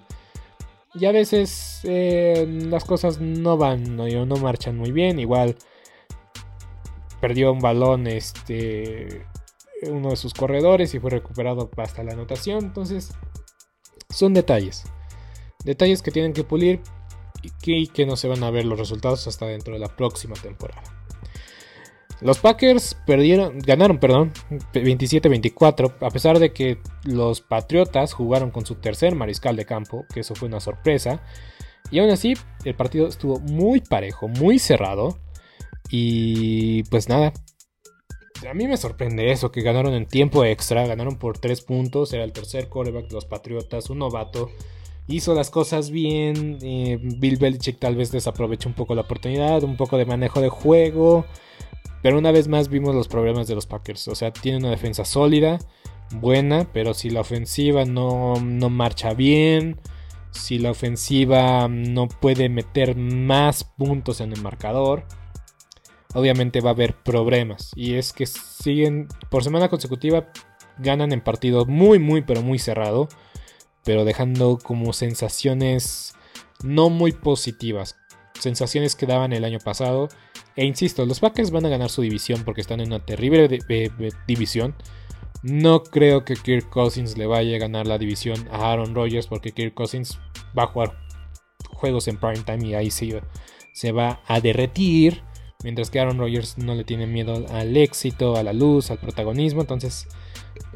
Y 0.94 1.06
a 1.06 1.12
veces 1.12 1.80
eh, 1.84 2.46
las 2.48 2.84
cosas 2.84 3.20
no 3.20 3.56
van, 3.56 3.96
no, 3.96 4.06
no 4.26 4.36
marchan 4.36 4.76
muy 4.76 4.92
bien. 4.92 5.18
Igual 5.18 5.56
perdió 7.24 7.54
un 7.54 7.58
balón 7.58 8.06
este, 8.06 9.24
uno 9.88 10.10
de 10.10 10.16
sus 10.16 10.34
corredores 10.34 10.94
y 10.94 10.98
fue 10.98 11.08
recuperado 11.08 11.70
hasta 11.78 12.02
la 12.02 12.12
anotación. 12.12 12.64
Entonces, 12.64 13.14
son 14.10 14.34
detalles. 14.34 14.84
Detalles 15.64 16.02
que 16.02 16.10
tienen 16.10 16.34
que 16.34 16.44
pulir 16.44 16.82
y 17.62 17.86
que, 17.86 18.04
no 18.04 18.16
se 18.16 18.28
van 18.28 18.44
a 18.44 18.50
ver 18.50 18.66
los 18.66 18.78
resultados 18.78 19.26
hasta 19.26 19.46
dentro 19.46 19.72
de 19.72 19.80
la 19.80 19.88
próxima 19.88 20.34
temporada. 20.34 20.82
Los 22.20 22.40
Packers 22.40 22.94
perdieron, 23.06 23.58
ganaron, 23.58 23.96
perdón, 23.96 24.30
27-24, 24.74 25.94
a 26.02 26.10
pesar 26.10 26.38
de 26.38 26.52
que 26.52 26.76
los 27.04 27.40
Patriotas 27.40 28.12
jugaron 28.12 28.50
con 28.50 28.66
su 28.66 28.74
tercer 28.74 29.14
mariscal 29.14 29.56
de 29.56 29.64
campo, 29.64 30.04
que 30.12 30.20
eso 30.20 30.34
fue 30.34 30.48
una 30.48 30.60
sorpresa. 30.60 31.22
Y 31.90 32.00
aún 32.00 32.10
así, 32.10 32.34
el 32.66 32.74
partido 32.74 33.08
estuvo 33.08 33.40
muy 33.40 33.80
parejo, 33.80 34.28
muy 34.28 34.58
cerrado. 34.58 35.16
Y 35.96 36.82
pues 36.90 37.08
nada. 37.08 37.32
A 38.50 38.52
mí 38.52 38.66
me 38.66 38.76
sorprende 38.76 39.30
eso, 39.30 39.52
que 39.52 39.62
ganaron 39.62 39.94
en 39.94 40.06
tiempo 40.06 40.44
extra, 40.44 40.84
ganaron 40.88 41.18
por 41.18 41.38
3 41.38 41.60
puntos, 41.60 42.12
era 42.12 42.24
el 42.24 42.32
tercer 42.32 42.68
quarterback 42.68 43.06
de 43.06 43.14
los 43.14 43.26
Patriotas, 43.26 43.90
un 43.90 43.98
novato, 44.00 44.50
hizo 45.06 45.34
las 45.34 45.50
cosas 45.50 45.92
bien, 45.92 46.58
eh, 46.62 46.98
Bill 47.00 47.36
Belichick 47.36 47.78
tal 47.78 47.94
vez 47.94 48.10
desaprovechó 48.10 48.68
un 48.68 48.74
poco 48.74 48.96
la 48.96 49.02
oportunidad, 49.02 49.62
un 49.62 49.76
poco 49.76 49.96
de 49.96 50.04
manejo 50.04 50.40
de 50.40 50.48
juego, 50.48 51.26
pero 52.02 52.18
una 52.18 52.32
vez 52.32 52.48
más 52.48 52.68
vimos 52.68 52.92
los 52.92 53.06
problemas 53.06 53.46
de 53.46 53.54
los 53.54 53.66
Packers, 53.66 54.08
o 54.08 54.16
sea, 54.16 54.32
tiene 54.32 54.58
una 54.58 54.70
defensa 54.70 55.04
sólida, 55.04 55.60
buena, 56.10 56.68
pero 56.72 56.92
si 56.92 57.08
la 57.08 57.20
ofensiva 57.20 57.84
no, 57.84 58.34
no 58.40 58.68
marcha 58.68 59.14
bien, 59.14 59.80
si 60.32 60.58
la 60.58 60.72
ofensiva 60.72 61.68
no 61.68 62.08
puede 62.08 62.48
meter 62.48 62.96
más 62.96 63.62
puntos 63.62 64.20
en 64.20 64.32
el 64.32 64.42
marcador, 64.42 65.06
obviamente 66.14 66.60
va 66.60 66.70
a 66.70 66.72
haber 66.72 66.94
problemas. 66.94 67.72
Y 67.74 67.94
es 67.94 68.12
que 68.12 68.26
siguen 68.26 69.08
por 69.30 69.44
semana 69.44 69.68
consecutiva, 69.68 70.32
ganan 70.78 71.12
en 71.12 71.20
partido 71.20 71.66
muy, 71.66 71.98
muy, 71.98 72.22
pero 72.22 72.42
muy 72.42 72.58
cerrado. 72.58 73.08
Pero 73.84 74.04
dejando 74.04 74.58
como 74.62 74.92
sensaciones 74.94 76.14
no 76.62 76.88
muy 76.88 77.12
positivas. 77.12 77.96
Sensaciones 78.38 78.96
que 78.96 79.06
daban 79.06 79.32
el 79.32 79.44
año 79.44 79.58
pasado. 79.58 80.08
E 80.56 80.64
insisto, 80.64 81.04
los 81.04 81.20
Packers 81.20 81.50
van 81.50 81.66
a 81.66 81.68
ganar 81.68 81.90
su 81.90 82.02
división 82.02 82.42
porque 82.44 82.60
están 82.60 82.80
en 82.80 82.88
una 82.88 83.04
terrible 83.04 83.48
división. 84.26 84.74
No 85.42 85.82
creo 85.82 86.24
que 86.24 86.36
Kirk 86.36 86.70
Cousins 86.70 87.18
le 87.18 87.26
vaya 87.26 87.56
a 87.56 87.60
ganar 87.60 87.86
la 87.86 87.98
división 87.98 88.48
a 88.50 88.72
Aaron 88.72 88.94
Rodgers 88.94 89.26
porque 89.26 89.52
Kirk 89.52 89.74
Cousins 89.74 90.18
va 90.56 90.64
a 90.64 90.68
jugar 90.68 90.96
juegos 91.68 92.08
en 92.08 92.18
prime 92.18 92.42
time 92.44 92.66
y 92.66 92.74
ahí 92.74 92.90
se, 92.90 93.20
se 93.74 93.92
va 93.92 94.22
a 94.26 94.40
derretir. 94.40 95.22
Mientras 95.64 95.90
que 95.90 95.98
Aaron 95.98 96.18
Rodgers 96.18 96.58
no 96.58 96.74
le 96.74 96.84
tiene 96.84 97.06
miedo 97.06 97.46
al 97.48 97.74
éxito, 97.76 98.36
a 98.36 98.42
la 98.42 98.52
luz, 98.52 98.90
al 98.90 98.98
protagonismo. 98.98 99.62
Entonces, 99.62 100.06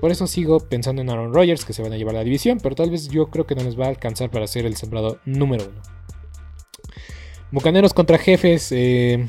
por 0.00 0.10
eso 0.10 0.26
sigo 0.26 0.60
pensando 0.60 1.02
en 1.02 1.10
Aaron 1.10 1.34
Rodgers, 1.34 1.66
que 1.66 1.74
se 1.74 1.82
van 1.82 1.92
a 1.92 1.98
llevar 1.98 2.14
la 2.14 2.24
división. 2.24 2.58
Pero 2.62 2.74
tal 2.74 2.90
vez 2.90 3.08
yo 3.08 3.26
creo 3.26 3.46
que 3.46 3.54
no 3.54 3.62
les 3.62 3.78
va 3.78 3.84
a 3.84 3.88
alcanzar 3.90 4.30
para 4.30 4.46
ser 4.46 4.64
el 4.64 4.76
sembrado 4.76 5.18
número 5.26 5.64
uno. 5.64 5.82
Bucaneros 7.50 7.92
contra 7.92 8.16
jefes. 8.16 8.72
Eh, 8.72 9.28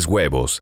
huevos. 0.07 0.61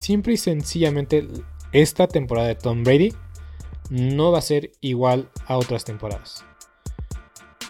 Simple 0.00 0.34
y 0.34 0.36
sencillamente, 0.36 1.26
esta 1.72 2.06
temporada 2.06 2.48
de 2.48 2.54
Tom 2.54 2.84
Brady 2.84 3.12
no 3.90 4.32
va 4.32 4.38
a 4.38 4.42
ser 4.42 4.72
igual 4.80 5.28
a 5.46 5.56
otras 5.56 5.84
temporadas. 5.84 6.44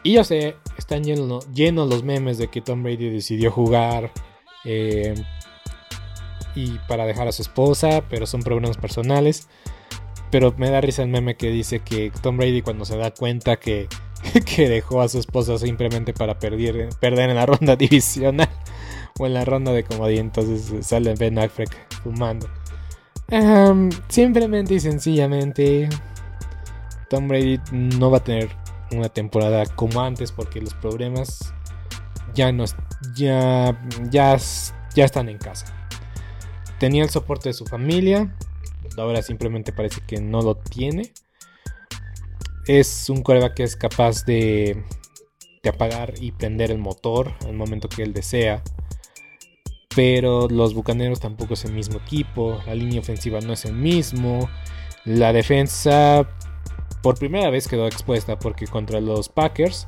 Y 0.02 0.12
yo 0.12 0.24
sé, 0.24 0.56
están 0.78 1.02
llenos, 1.02 1.50
llenos 1.52 1.88
los 1.88 2.04
memes 2.04 2.38
de 2.38 2.48
que 2.48 2.60
Tom 2.60 2.82
Brady 2.82 3.10
decidió 3.10 3.50
jugar 3.50 4.12
eh, 4.64 5.14
y 6.54 6.78
para 6.88 7.06
dejar 7.06 7.26
a 7.28 7.32
su 7.32 7.42
esposa, 7.42 8.04
pero 8.08 8.26
son 8.26 8.42
problemas 8.42 8.76
personales. 8.76 9.48
Pero 10.30 10.54
me 10.56 10.70
da 10.70 10.80
risa 10.80 11.02
el 11.02 11.08
meme 11.08 11.36
que 11.36 11.50
dice 11.50 11.80
que 11.80 12.12
Tom 12.22 12.36
Brady 12.36 12.62
cuando 12.62 12.84
se 12.84 12.96
da 12.96 13.12
cuenta 13.12 13.56
que, 13.56 13.88
que 14.56 14.68
dejó 14.68 15.00
a 15.00 15.08
su 15.08 15.18
esposa 15.18 15.58
simplemente 15.58 16.12
para 16.12 16.38
perder, 16.38 16.88
perder 17.00 17.30
en 17.30 17.36
la 17.36 17.46
ronda 17.46 17.76
divisional 17.76 18.48
o 19.18 19.26
en 19.26 19.34
la 19.34 19.44
ronda 19.44 19.72
de 19.72 19.84
comodín, 19.84 20.18
entonces 20.18 20.86
sale 20.86 21.14
Ben 21.14 21.38
Affleck 21.38 21.85
fumando. 22.06 22.48
simplemente 24.08 24.74
y 24.74 24.80
sencillamente, 24.80 25.88
Tom 27.10 27.28
Brady 27.28 27.60
no 27.72 28.10
va 28.10 28.18
a 28.18 28.24
tener 28.24 28.48
una 28.92 29.08
temporada 29.08 29.66
como 29.66 30.00
antes 30.00 30.30
porque 30.30 30.60
los 30.60 30.74
problemas 30.74 31.52
ya 32.34 32.52
no 32.52 32.64
ya, 33.16 33.76
ya, 34.10 34.36
ya 34.94 35.04
están 35.04 35.28
en 35.28 35.38
casa. 35.38 35.66
Tenía 36.78 37.02
el 37.02 37.10
soporte 37.10 37.48
de 37.48 37.54
su 37.54 37.64
familia, 37.66 38.34
ahora 38.96 39.22
simplemente 39.22 39.72
parece 39.72 40.00
que 40.06 40.20
no 40.20 40.42
lo 40.42 40.56
tiene. 40.56 41.12
Es 42.66 43.08
un 43.08 43.22
coreback 43.22 43.54
que 43.54 43.62
es 43.62 43.76
capaz 43.76 44.24
de, 44.24 44.84
de 45.62 45.68
apagar 45.68 46.14
y 46.20 46.32
prender 46.32 46.70
el 46.70 46.78
motor 46.78 47.34
al 47.46 47.54
momento 47.54 47.88
que 47.88 48.02
él 48.02 48.12
desea. 48.12 48.62
Pero 49.96 50.46
los 50.48 50.74
Bucaneros 50.74 51.20
tampoco 51.20 51.54
es 51.54 51.64
el 51.64 51.72
mismo 51.72 51.96
equipo. 51.96 52.60
La 52.66 52.74
línea 52.74 53.00
ofensiva 53.00 53.40
no 53.40 53.54
es 53.54 53.64
el 53.64 53.72
mismo. 53.72 54.50
La 55.06 55.32
defensa 55.32 56.28
por 57.02 57.18
primera 57.18 57.48
vez 57.48 57.66
quedó 57.66 57.86
expuesta 57.86 58.38
porque 58.38 58.66
contra 58.66 59.00
los 59.00 59.30
Packers 59.30 59.86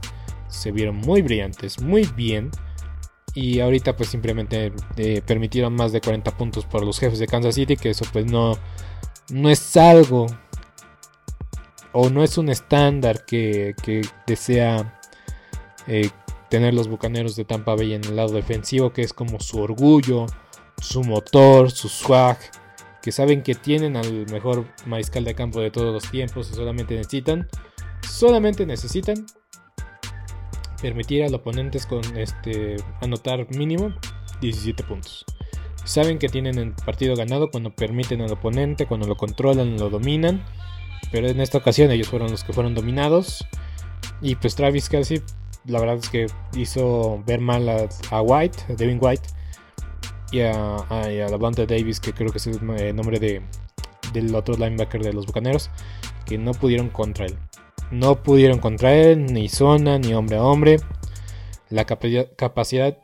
se 0.48 0.72
vieron 0.72 0.96
muy 0.96 1.20
brillantes, 1.20 1.82
muy 1.82 2.08
bien. 2.16 2.50
Y 3.34 3.60
ahorita 3.60 3.96
pues 3.96 4.08
simplemente 4.08 4.72
eh, 4.96 5.20
permitieron 5.26 5.74
más 5.74 5.92
de 5.92 6.00
40 6.00 6.38
puntos 6.38 6.64
por 6.64 6.86
los 6.86 6.98
jefes 6.98 7.18
de 7.18 7.26
Kansas 7.26 7.56
City. 7.56 7.76
Que 7.76 7.90
eso 7.90 8.06
pues 8.10 8.24
no, 8.24 8.56
no 9.28 9.50
es 9.50 9.76
algo. 9.76 10.24
O 11.92 12.08
no 12.08 12.24
es 12.24 12.38
un 12.38 12.48
estándar 12.48 13.26
que, 13.26 13.74
desea 14.26 14.98
eh, 15.86 16.08
tener 16.48 16.74
los 16.74 16.88
Bucaneros 16.88 17.36
de 17.36 17.44
Tampa 17.44 17.74
Bay 17.74 17.94
en 17.94 18.04
el 18.04 18.16
lado 18.16 18.32
defensivo, 18.32 18.92
que 18.92 19.02
es 19.02 19.12
como 19.12 19.40
su 19.40 19.60
orgullo, 19.60 20.26
su 20.80 21.02
motor, 21.02 21.70
su 21.70 21.88
swag, 21.88 22.38
que 23.02 23.12
saben 23.12 23.42
que 23.42 23.54
tienen 23.54 23.96
al 23.96 24.26
mejor 24.30 24.66
mariscal 24.86 25.24
de 25.24 25.34
campo 25.34 25.60
de 25.60 25.70
todos 25.70 25.92
los 25.92 26.10
tiempos 26.10 26.50
y 26.50 26.54
solamente 26.54 26.94
necesitan, 26.94 27.48
solamente 28.02 28.66
necesitan 28.66 29.26
permitir 30.80 31.24
al 31.24 31.34
oponente 31.34 31.78
con 31.88 32.02
este 32.16 32.76
anotar 33.00 33.48
mínimo 33.56 33.92
17 34.40 34.84
puntos. 34.84 35.24
Saben 35.84 36.18
que 36.18 36.28
tienen 36.28 36.58
el 36.58 36.72
partido 36.72 37.16
ganado 37.16 37.50
cuando 37.50 37.74
permiten 37.74 38.20
al 38.20 38.32
oponente, 38.32 38.86
cuando 38.86 39.08
lo 39.08 39.16
controlan, 39.16 39.78
lo 39.78 39.88
dominan. 39.88 40.44
Pero 41.10 41.28
en 41.28 41.40
esta 41.40 41.58
ocasión 41.58 41.90
ellos 41.90 42.08
fueron 42.08 42.30
los 42.30 42.44
que 42.44 42.52
fueron 42.52 42.74
dominados. 42.74 43.46
Y 44.20 44.34
pues 44.34 44.54
Travis 44.54 44.88
Kelsey 44.90 45.22
la 45.68 45.80
verdad 45.80 45.96
es 45.96 46.08
que 46.08 46.26
hizo 46.56 47.22
ver 47.26 47.40
mal 47.40 47.68
a, 47.68 48.22
White, 48.22 48.58
a 48.70 48.72
Devin 48.74 48.98
White, 49.00 49.28
y 50.32 50.40
a, 50.40 50.76
a, 50.88 51.66
Davis, 51.66 52.00
que 52.00 52.12
creo 52.12 52.30
que 52.30 52.38
es 52.38 52.46
el 52.46 52.96
nombre 52.96 53.18
de, 53.18 53.42
del 54.12 54.34
otro 54.34 54.56
linebacker 54.56 55.02
de 55.02 55.12
los 55.12 55.26
Bucaneros, 55.26 55.70
que 56.24 56.38
no 56.38 56.52
pudieron 56.52 56.88
contra 56.88 57.26
él. 57.26 57.36
No 57.90 58.22
pudieron 58.22 58.58
contra 58.58 58.94
él, 58.94 59.26
ni 59.26 59.48
zona, 59.48 59.98
ni 59.98 60.12
hombre 60.14 60.36
a 60.36 60.42
hombre. 60.42 60.76
La 61.70 61.84
capacidad 61.84 62.98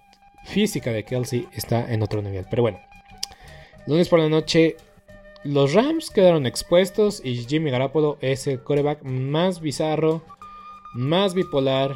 física 0.45 0.91
de 0.91 1.05
Kelsey 1.05 1.49
está 1.53 1.93
en 1.93 2.03
otro 2.03 2.23
nivel. 2.23 2.47
Pero 2.51 2.63
bueno, 2.63 2.79
lunes 3.87 4.09
por 4.09 4.19
la 4.21 4.29
noche, 4.29 4.77
los 5.43 5.75
Rams 5.75 6.11
quedaron 6.11 6.47
expuestos 6.47 7.23
y 7.25 7.45
Jimmy 7.47 7.71
Garapolo 7.71 8.19
es 8.21 8.47
el 8.47 8.63
coreback 8.63 9.03
más 9.03 9.61
bizarro, 9.61 10.23
más 10.95 11.35
bipolar 11.35 11.95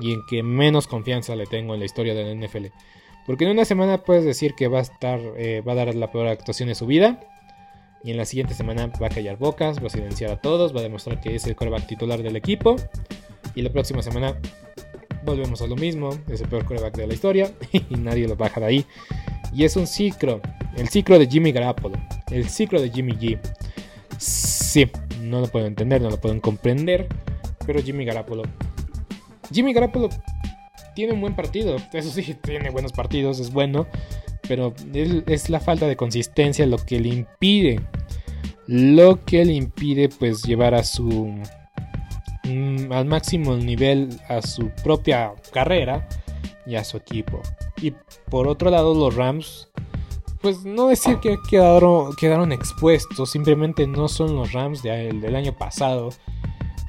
y 0.00 0.12
en 0.12 0.24
que 0.26 0.42
menos 0.42 0.86
confianza 0.86 1.36
le 1.36 1.46
tengo 1.46 1.74
en 1.74 1.80
la 1.80 1.86
historia 1.86 2.14
de 2.14 2.24
la 2.24 2.46
NFL. 2.46 2.66
Porque 3.26 3.44
en 3.44 3.50
una 3.50 3.64
semana 3.64 4.02
puedes 4.02 4.24
decir 4.24 4.54
que 4.54 4.68
va 4.68 4.78
a 4.78 4.82
estar, 4.82 5.20
eh, 5.36 5.62
va 5.66 5.72
a 5.72 5.76
dar 5.76 5.94
la 5.94 6.10
peor 6.10 6.26
actuación 6.26 6.68
de 6.68 6.74
su 6.74 6.86
vida. 6.86 7.20
Y 8.02 8.10
en 8.10 8.16
la 8.16 8.24
siguiente 8.24 8.54
semana 8.54 8.90
va 9.00 9.08
a 9.08 9.10
callar 9.10 9.36
bocas, 9.36 9.82
va 9.82 9.88
a 9.88 9.90
silenciar 9.90 10.30
a 10.30 10.40
todos, 10.40 10.74
va 10.74 10.80
a 10.80 10.82
demostrar 10.82 11.20
que 11.20 11.34
es 11.34 11.46
el 11.46 11.54
coreback 11.54 11.86
titular 11.86 12.22
del 12.22 12.34
equipo. 12.36 12.76
Y 13.54 13.62
la 13.62 13.70
próxima 13.70 14.02
semana 14.02 14.36
volvemos 15.24 15.60
a 15.60 15.66
lo 15.66 15.76
mismo, 15.76 16.10
es 16.28 16.40
el 16.40 16.48
peor 16.48 16.64
coreback 16.64 16.96
de 16.96 17.06
la 17.06 17.14
historia 17.14 17.52
y 17.72 17.96
nadie 17.96 18.26
lo 18.26 18.36
baja 18.36 18.60
de 18.60 18.66
ahí. 18.66 18.86
Y 19.52 19.64
es 19.64 19.76
un 19.76 19.86
ciclo, 19.86 20.40
el 20.76 20.88
ciclo 20.88 21.18
de 21.18 21.26
Jimmy 21.26 21.52
Garoppolo, 21.52 21.96
el 22.30 22.48
ciclo 22.48 22.80
de 22.80 22.90
Jimmy 22.90 23.12
G. 23.12 23.38
Sí, 24.18 24.90
no 25.22 25.40
lo 25.40 25.48
puedo 25.48 25.66
entender, 25.66 26.00
no 26.00 26.08
lo 26.08 26.20
pueden 26.20 26.40
comprender, 26.40 27.08
pero 27.66 27.82
Jimmy 27.82 28.04
Garoppolo 28.04 28.44
Jimmy 29.52 29.72
Garoppolo 29.72 30.08
tiene 30.94 31.12
un 31.12 31.20
buen 31.20 31.34
partido. 31.34 31.76
Eso 31.92 32.10
sí, 32.10 32.34
tiene 32.34 32.70
buenos 32.70 32.92
partidos, 32.92 33.40
es 33.40 33.52
bueno. 33.52 33.86
Pero 34.48 34.74
es 34.92 35.50
la 35.50 35.60
falta 35.60 35.86
de 35.86 35.96
consistencia 35.96 36.66
lo 36.66 36.78
que 36.78 36.98
le 36.98 37.08
impide. 37.10 37.80
Lo 38.66 39.24
que 39.24 39.44
le 39.44 39.52
impide 39.52 40.08
pues 40.08 40.42
llevar 40.42 40.74
a 40.74 40.82
su... 40.82 41.34
Mm, 42.44 42.90
al 42.90 43.04
máximo 43.04 43.56
nivel 43.56 44.18
a 44.28 44.42
su 44.42 44.70
propia 44.82 45.34
carrera 45.52 46.08
y 46.66 46.76
a 46.76 46.84
su 46.84 46.96
equipo. 46.96 47.40
Y 47.80 47.92
por 48.28 48.48
otro 48.48 48.70
lado 48.70 48.94
los 48.94 49.14
Rams 49.14 49.70
pues 50.40 50.64
no 50.64 50.88
decir 50.88 51.18
que 51.18 51.38
quedaron, 51.48 52.14
quedaron 52.16 52.52
expuestos, 52.52 53.30
simplemente 53.30 53.86
no 53.86 54.08
son 54.08 54.36
los 54.36 54.52
Rams 54.52 54.82
del 54.82 55.36
año 55.36 55.52
pasado. 55.56 56.10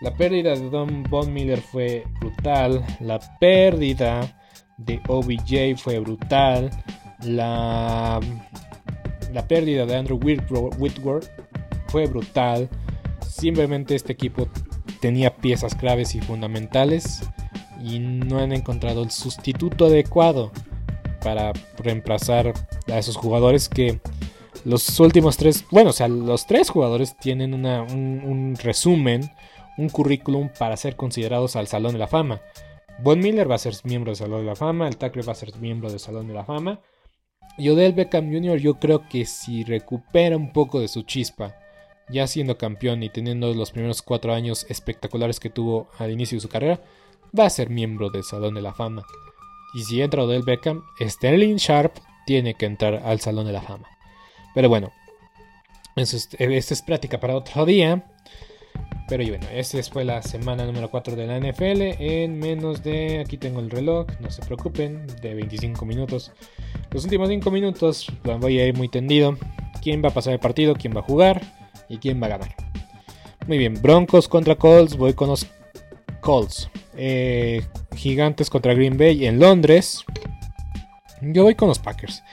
La 0.02 0.12
pérdida 0.14 0.56
de 0.56 0.70
Don 0.70 1.04
Von 1.04 1.32
Miller 1.32 1.62
fue 1.62 2.04
brutal. 2.20 2.84
La 3.00 3.20
pérdida 3.40 4.36
de 4.78 5.00
OBJ 5.08 5.80
fue 5.82 6.00
brutal. 6.00 6.72
La, 7.24 8.20
La 9.32 9.48
pérdida 9.48 9.86
de 9.86 9.96
Andrew 9.96 10.20
Whitworth 10.20 11.30
fue 11.88 12.08
brutal. 12.08 12.68
Simplemente 13.28 13.96
este 13.96 14.14
equipo 14.14 14.48
tenía 15.00 15.36
piezas 15.36 15.76
claves 15.76 16.16
y 16.16 16.22
fundamentales 16.22 17.22
y 17.84 18.00
no 18.00 18.40
han 18.40 18.54
encontrado 18.54 19.04
el 19.04 19.12
sustituto 19.12 19.86
adecuado 19.86 20.52
para 21.24 21.54
reemplazar 21.78 22.54
a 22.88 22.98
esos 22.98 23.18
jugadores 23.18 23.70
que 23.70 24.00
los 24.64 25.00
últimos 25.00 25.38
tres, 25.38 25.66
bueno, 25.72 25.90
o 25.90 25.94
sea, 25.94 26.08
los 26.08 26.46
tres 26.46 26.70
jugadores 26.70 27.18
tienen 27.18 27.54
un, 27.54 28.56
resumen, 28.62 29.32
un 29.82 29.90
currículum 29.90 30.50
para 30.58 30.78
ser 30.78 30.96
considerados 30.96 31.56
al 31.56 31.68
Salón 31.68 31.94
de 31.94 32.00
la 32.00 32.08
Fama. 32.08 32.42
Von 33.00 33.20
Miller 33.20 33.50
va 33.50 33.56
a 33.56 33.60
ser 33.60 33.74
miembro 33.84 34.12
del 34.12 34.18
Salón 34.18 34.42
de 34.42 34.48
la 34.48 34.56
Fama, 34.56 34.88
el 34.88 34.98
Tucker 34.98 35.28
va 35.28 35.32
a 35.32 35.36
ser 35.36 35.56
miembro 35.58 35.90
del 35.90 36.00
Salón 36.00 36.28
de 36.28 36.34
la 36.34 36.46
Fama. 36.46 36.80
Y 37.58 37.70
Odell 37.70 37.94
Beckham 37.94 38.32
Jr. 38.32 38.58
yo 38.58 38.76
creo 38.76 39.08
que 39.10 39.26
si 39.26 39.64
recupera 39.64 40.38
un 40.38 40.54
poco 40.54 40.80
de 40.80 40.88
su 40.88 41.02
chispa, 41.02 41.56
ya 42.10 42.28
siendo 42.28 42.58
campeón 42.58 43.04
y 43.04 43.10
teniendo 43.10 43.54
los 43.54 43.72
primeros 43.72 44.02
cuatro 44.02 44.34
años 44.34 44.66
espectaculares 44.70 45.40
que 45.40 45.50
tuvo 45.50 45.90
al 45.98 46.12
inicio 46.12 46.38
de 46.38 46.42
su 46.42 46.50
carrera, 46.50 46.82
va 47.38 47.46
a 47.46 47.50
ser 47.50 47.70
miembro 47.70 48.10
del 48.10 48.24
Salón 48.24 48.54
de 48.54 48.62
la 48.62 48.74
Fama. 48.74 49.04
Y 49.74 49.84
si 49.84 50.02
entra 50.02 50.24
Odell 50.24 50.44
Beckham, 50.44 50.84
Sterling 51.00 51.56
Sharp 51.56 51.94
tiene 52.26 52.54
que 52.54 52.66
entrar 52.66 53.02
al 53.06 53.20
Salón 53.20 53.46
de 53.48 53.54
la 53.54 53.62
Fama. 53.62 53.88
Pero 54.54 54.70
bueno, 54.70 54.92
esta 55.96 56.74
es 56.74 56.82
práctica 56.82 57.20
para 57.20 57.36
otro 57.36 57.66
día. 57.66 58.11
Pero 59.12 59.26
bueno, 59.28 59.46
esta 59.52 59.84
fue 59.84 60.06
la 60.06 60.22
semana 60.22 60.66
número 60.66 60.90
4 60.90 61.18
de 61.18 61.28
la 61.28 61.38
NFL 61.38 62.02
en 62.02 62.40
menos 62.40 62.82
de, 62.82 63.20
aquí 63.20 63.36
tengo 63.36 63.60
el 63.60 63.70
reloj, 63.70 64.08
no 64.22 64.32
se 64.32 64.42
preocupen, 64.42 65.06
de 65.22 65.34
25 65.34 65.86
minutos. 65.86 66.32
Los 66.92 67.04
últimos 67.04 67.28
5 67.28 67.52
minutos 67.52 68.08
voy 68.40 68.60
a 68.62 68.68
ir 68.68 68.78
muy 68.78 68.88
tendido. 68.88 69.38
¿Quién 69.84 70.02
va 70.02 70.08
a 70.08 70.14
pasar 70.14 70.32
el 70.32 70.40
partido? 70.40 70.76
¿Quién 70.76 70.96
va 70.96 71.02
a 71.02 71.04
jugar? 71.04 71.42
¿Y 71.90 71.98
quién 71.98 72.22
va 72.24 72.28
a 72.28 72.30
ganar? 72.30 72.56
Muy 73.48 73.58
bien, 73.58 73.82
Broncos 73.82 74.30
contra 74.30 74.56
Colts, 74.56 74.96
voy 74.96 75.14
con 75.14 75.28
los 75.28 75.46
Colts. 76.22 76.70
Eh, 76.96 77.66
gigantes 77.98 78.50
contra 78.50 78.74
Green 78.74 78.98
Bay 78.98 79.26
en 79.26 79.40
Londres. 79.40 80.06
Yo 81.22 81.44
voy 81.44 81.56
con 81.56 81.68
los 81.68 81.80
Packers. 81.80 82.24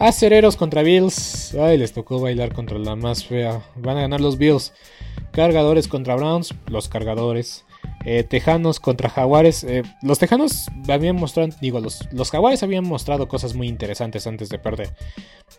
Acereros 0.00 0.56
contra 0.56 0.82
Bills. 0.82 1.54
Ay, 1.54 1.78
les 1.78 1.92
tocó 1.92 2.20
bailar 2.20 2.52
contra 2.52 2.78
la 2.78 2.96
más 2.96 3.24
fea. 3.24 3.62
Van 3.76 3.96
a 3.96 4.00
ganar 4.00 4.20
los 4.20 4.38
Bills. 4.38 4.72
Cargadores 5.30 5.86
contra 5.86 6.16
Browns. 6.16 6.54
Los 6.66 6.88
cargadores. 6.88 7.64
Eh, 8.04 8.24
tejanos 8.24 8.80
contra 8.80 9.08
Jaguares. 9.08 9.62
Eh, 9.62 9.82
los 10.02 10.18
Tejanos 10.18 10.68
habían 10.88 11.16
mostrado, 11.16 11.50
digo, 11.60 11.80
los, 11.80 12.08
los 12.12 12.30
Jaguares 12.30 12.62
habían 12.62 12.86
mostrado 12.86 13.28
cosas 13.28 13.54
muy 13.54 13.68
interesantes 13.68 14.26
antes 14.26 14.48
de 14.48 14.58
perder. 14.58 14.94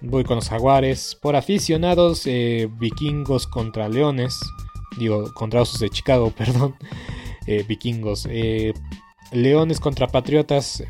Voy 0.02 0.24
con 0.24 0.36
los 0.36 0.50
Jaguares. 0.50 1.18
Por 1.22 1.36
aficionados, 1.36 2.26
vikingos 2.26 3.48
contra 3.48 3.88
Leones. 3.88 4.38
Digo, 4.98 5.34
contra 5.34 5.62
Osos 5.62 5.80
de 5.80 5.90
Chicago, 5.90 6.32
perdón. 6.38 6.76
Eh, 7.48 7.64
vikingos. 7.68 8.28
Eh, 8.30 8.74
Leones 9.32 9.80
contra 9.80 10.08
Patriotas. 10.08 10.84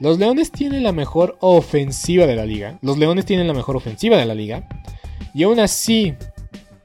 Los 0.00 0.18
Leones 0.18 0.50
tienen 0.50 0.82
la 0.82 0.92
mejor 0.92 1.36
ofensiva 1.40 2.26
de 2.26 2.36
la 2.36 2.46
liga. 2.46 2.78
Los 2.82 2.98
Leones 2.98 3.26
tienen 3.26 3.46
la 3.46 3.54
mejor 3.54 3.76
ofensiva 3.76 4.16
de 4.16 4.26
la 4.26 4.34
liga. 4.34 4.68
Y 5.34 5.42
aún 5.42 5.60
así 5.60 6.14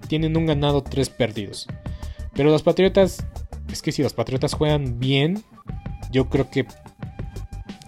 tienen 0.08 0.36
un 0.38 0.46
ganado, 0.46 0.84
tres 0.84 1.10
perdidos. 1.10 1.68
Pero 2.34 2.52
los 2.52 2.64
Patriotas, 2.64 3.26
es 3.72 3.82
que 3.82 3.92
si 3.92 4.04
los 4.04 4.14
Patriotas 4.14 4.54
juegan 4.54 5.00
bien, 5.00 5.44
yo 6.12 6.30
creo 6.30 6.50
que 6.50 6.66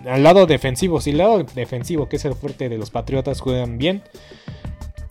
al 0.06 0.24
lado 0.24 0.46
defensivo, 0.46 1.02
si 1.02 1.12
el 1.12 1.18
lado 1.18 1.44
defensivo, 1.56 2.08
que 2.08 2.16
es 2.16 2.26
el 2.26 2.34
fuerte 2.34 2.70
de 2.70 2.78
los 2.78 2.90
Patriotas, 2.90 3.42
juegan 3.42 3.78
bien, 3.78 4.04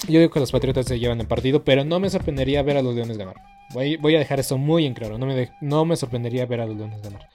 yo 0.08 0.20
digo 0.20 0.30
que 0.30 0.40
los 0.40 0.52
Patriotas 0.52 0.86
se 0.86 0.98
llevan 0.98 1.20
el 1.20 1.26
partido, 1.26 1.64
pero 1.64 1.84
no 1.84 2.00
me 2.00 2.10
sorprendería 2.10 2.62
ver 2.62 2.76
a 2.76 2.82
los 2.82 2.94
Leones 2.94 3.18
ganar. 3.18 3.36
Voy, 3.74 4.14
a 4.14 4.18
dejar 4.18 4.40
eso 4.40 4.56
muy 4.58 4.86
en 4.86 4.94
claro. 4.94 5.18
No 5.18 5.84
me, 5.84 5.96
sorprendería 5.96 6.46
ver 6.46 6.60
a 6.60 6.66
los 6.66 6.76
Leones 6.76 7.02
ganar. 7.02 7.28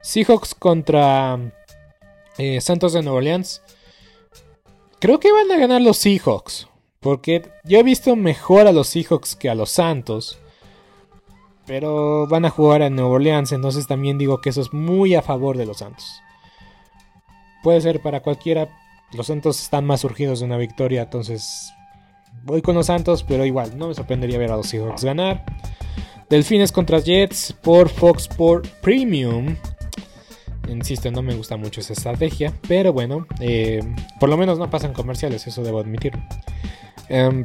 Seahawks 0.00 0.54
contra 0.54 1.38
eh, 2.38 2.60
Santos 2.60 2.92
de 2.92 3.02
Nueva 3.02 3.18
Orleans. 3.18 3.62
Creo 5.00 5.20
que 5.20 5.32
van 5.32 5.50
a 5.50 5.58
ganar 5.58 5.82
los 5.82 5.98
Seahawks. 5.98 6.68
Porque 7.00 7.42
yo 7.64 7.78
he 7.78 7.82
visto 7.82 8.16
mejor 8.16 8.66
a 8.66 8.72
los 8.72 8.88
Seahawks 8.88 9.36
que 9.36 9.50
a 9.50 9.54
los 9.54 9.70
Santos. 9.70 10.38
Pero 11.66 12.26
van 12.26 12.44
a 12.44 12.50
jugar 12.50 12.82
a 12.82 12.90
Nueva 12.90 13.10
Orleans. 13.10 13.52
Entonces 13.52 13.86
también 13.86 14.18
digo 14.18 14.40
que 14.40 14.50
eso 14.50 14.60
es 14.60 14.72
muy 14.72 15.14
a 15.14 15.22
favor 15.22 15.56
de 15.56 15.66
los 15.66 15.78
Santos. 15.78 16.20
Puede 17.62 17.80
ser 17.80 18.00
para 18.00 18.20
cualquiera. 18.20 18.68
Los 19.12 19.26
Santos 19.26 19.60
están 19.60 19.84
más 19.84 20.00
surgidos 20.00 20.40
de 20.40 20.46
una 20.46 20.56
victoria. 20.56 21.02
Entonces 21.02 21.72
Voy 22.42 22.60
con 22.60 22.74
los 22.74 22.86
Santos, 22.86 23.22
pero 23.22 23.46
igual, 23.46 23.78
no 23.78 23.88
me 23.88 23.94
sorprendería 23.94 24.38
ver 24.38 24.50
a 24.50 24.56
los 24.56 24.68
Seahawks 24.68 25.04
ganar. 25.04 25.44
Delfines 26.28 26.72
contra 26.72 26.98
Jets 26.98 27.54
por 27.62 27.88
Fox 27.88 28.24
Sport 28.24 28.66
Premium. 28.82 29.56
Insisto, 30.68 31.10
no 31.10 31.22
me 31.22 31.34
gusta 31.34 31.56
mucho 31.56 31.80
esa 31.80 31.92
estrategia, 31.92 32.52
pero 32.66 32.92
bueno, 32.92 33.26
eh, 33.40 33.80
por 34.18 34.28
lo 34.28 34.36
menos 34.36 34.58
no 34.58 34.70
pasan 34.70 34.92
comerciales, 34.92 35.46
eso 35.46 35.62
debo 35.62 35.80
admitir. 35.80 36.12
Em, 37.08 37.44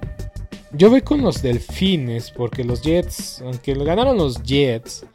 yo 0.71 0.89
voy 0.89 1.01
con 1.01 1.21
los 1.21 1.41
Delfines 1.41 2.31
porque 2.31 2.63
los 2.63 2.81
Jets, 2.81 3.41
aunque 3.41 3.73
ganaron 3.73 4.17
los 4.17 4.41
Jets, 4.43 5.05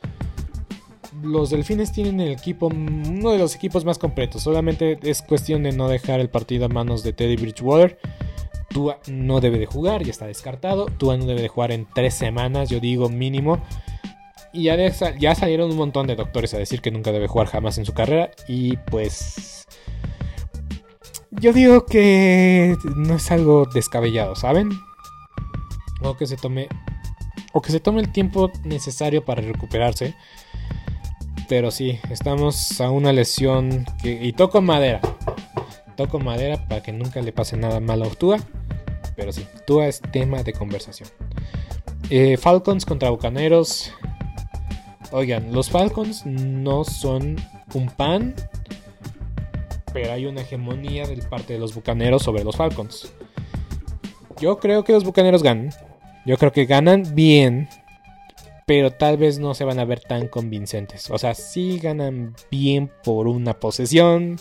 los 1.23 1.51
Delfines 1.51 1.93
tienen 1.93 2.21
el 2.21 2.33
equipo, 2.33 2.67
uno 2.67 3.31
de 3.31 3.39
los 3.39 3.55
equipos 3.55 3.85
más 3.85 3.99
completos. 3.99 4.43
Solamente 4.43 4.99
es 5.03 5.23
cuestión 5.23 5.63
de 5.63 5.73
no 5.73 5.89
dejar 5.89 6.21
el 6.21 6.29
partido 6.29 6.67
a 6.67 6.69
manos 6.69 7.03
de 7.03 7.13
Teddy 7.13 7.37
Bridgewater. 7.37 7.99
Tua 8.69 8.99
no 9.09 9.41
debe 9.41 9.59
de 9.59 9.67
jugar, 9.67 10.03
ya 10.03 10.11
está 10.11 10.27
descartado. 10.27 10.87
Tua 10.87 11.17
no 11.17 11.27
debe 11.27 11.43
de 11.43 11.49
jugar 11.49 11.73
en 11.73 11.87
tres 11.95 12.15
semanas, 12.15 12.69
yo 12.69 12.81
digo 12.81 13.09
mínimo. 13.09 13.63
Y 14.55 14.63
ya, 14.63 14.77
ya 15.19 15.35
salieron 15.35 15.73
un 15.73 15.77
montón 15.77 16.07
de 16.07 16.15
doctores 16.15 16.55
a 16.55 16.59
decir 16.59 16.81
que 16.81 16.93
nunca 16.93 17.11
debe 17.11 17.27
jugar 17.27 17.49
jamás 17.49 17.77
en 17.77 17.85
su 17.85 17.93
carrera. 17.93 18.31
Y 18.47 18.77
pues... 18.77 19.67
Yo 21.33 21.53
digo 21.53 21.85
que 21.87 22.77
no 22.97 23.17
es 23.17 23.31
algo 23.33 23.67
descabellado, 23.67 24.37
¿saben? 24.37 24.71
O 26.03 26.17
que 26.17 26.29
se 26.29 26.37
tome... 26.37 26.69
O 27.53 27.63
que 27.63 27.73
se 27.73 27.81
tome 27.81 28.01
el 28.01 28.13
tiempo 28.13 28.53
necesario 28.63 29.25
para 29.25 29.43
recuperarse. 29.43 30.15
Pero 31.49 31.73
sí, 31.73 31.99
estamos 32.11 32.81
a 32.81 32.91
una 32.91 33.13
lesión. 33.13 33.85
Y 34.05 34.33
toco 34.35 34.63
madera. 34.63 35.01
Toco 35.97 36.21
madera 36.21 36.65
para 36.69 36.81
que 36.81 36.93
nunca 36.93 37.21
le 37.21 37.33
pase 37.33 37.57
nada 37.57 37.81
malo 37.81 38.05
a 38.05 38.11
Tua. 38.11 38.39
Pero 39.17 39.33
sí, 39.33 39.45
Tua 39.67 39.87
es 39.89 40.01
tema 40.01 40.45
de 40.45 40.53
conversación. 40.53 41.09
Eh, 42.09 42.37
Falcons 42.37 42.85
contra 42.85 43.11
Bucaneros. 43.11 43.93
Oigan, 45.17 45.53
los 45.53 45.71
Falcons 45.71 46.27
no 46.27 46.83
son 46.83 47.37
un 47.73 47.87
pan. 47.87 48.35
Pero 49.93 50.13
hay 50.13 50.27
una 50.27 50.41
hegemonía 50.41 51.07
de 51.07 51.19
parte 51.19 51.53
de 51.53 51.61
los 51.61 51.73
Bucaneros 51.73 52.25
sobre 52.25 52.43
los 52.43 52.57
Falcons. 52.57 53.13
Yo 54.41 54.59
creo 54.59 54.83
que 54.83 54.93
los 54.93 55.05
Bucaneros 55.05 55.45
ganan. 55.45 55.71
Yo 56.27 56.37
creo 56.37 56.51
que 56.51 56.65
ganan 56.67 57.15
bien. 57.15 57.69
Pero 58.67 58.91
tal 58.91 59.17
vez 59.17 59.39
no 59.39 59.55
se 59.55 59.63
van 59.63 59.79
a 59.79 59.85
ver 59.85 60.01
tan 60.01 60.27
convincentes. 60.27 61.09
O 61.13 61.17
sea, 61.17 61.35
sí 61.35 61.79
ganan 61.79 62.35
bien 62.51 62.91
por 63.05 63.29
una 63.29 63.61
posesión. 63.61 64.41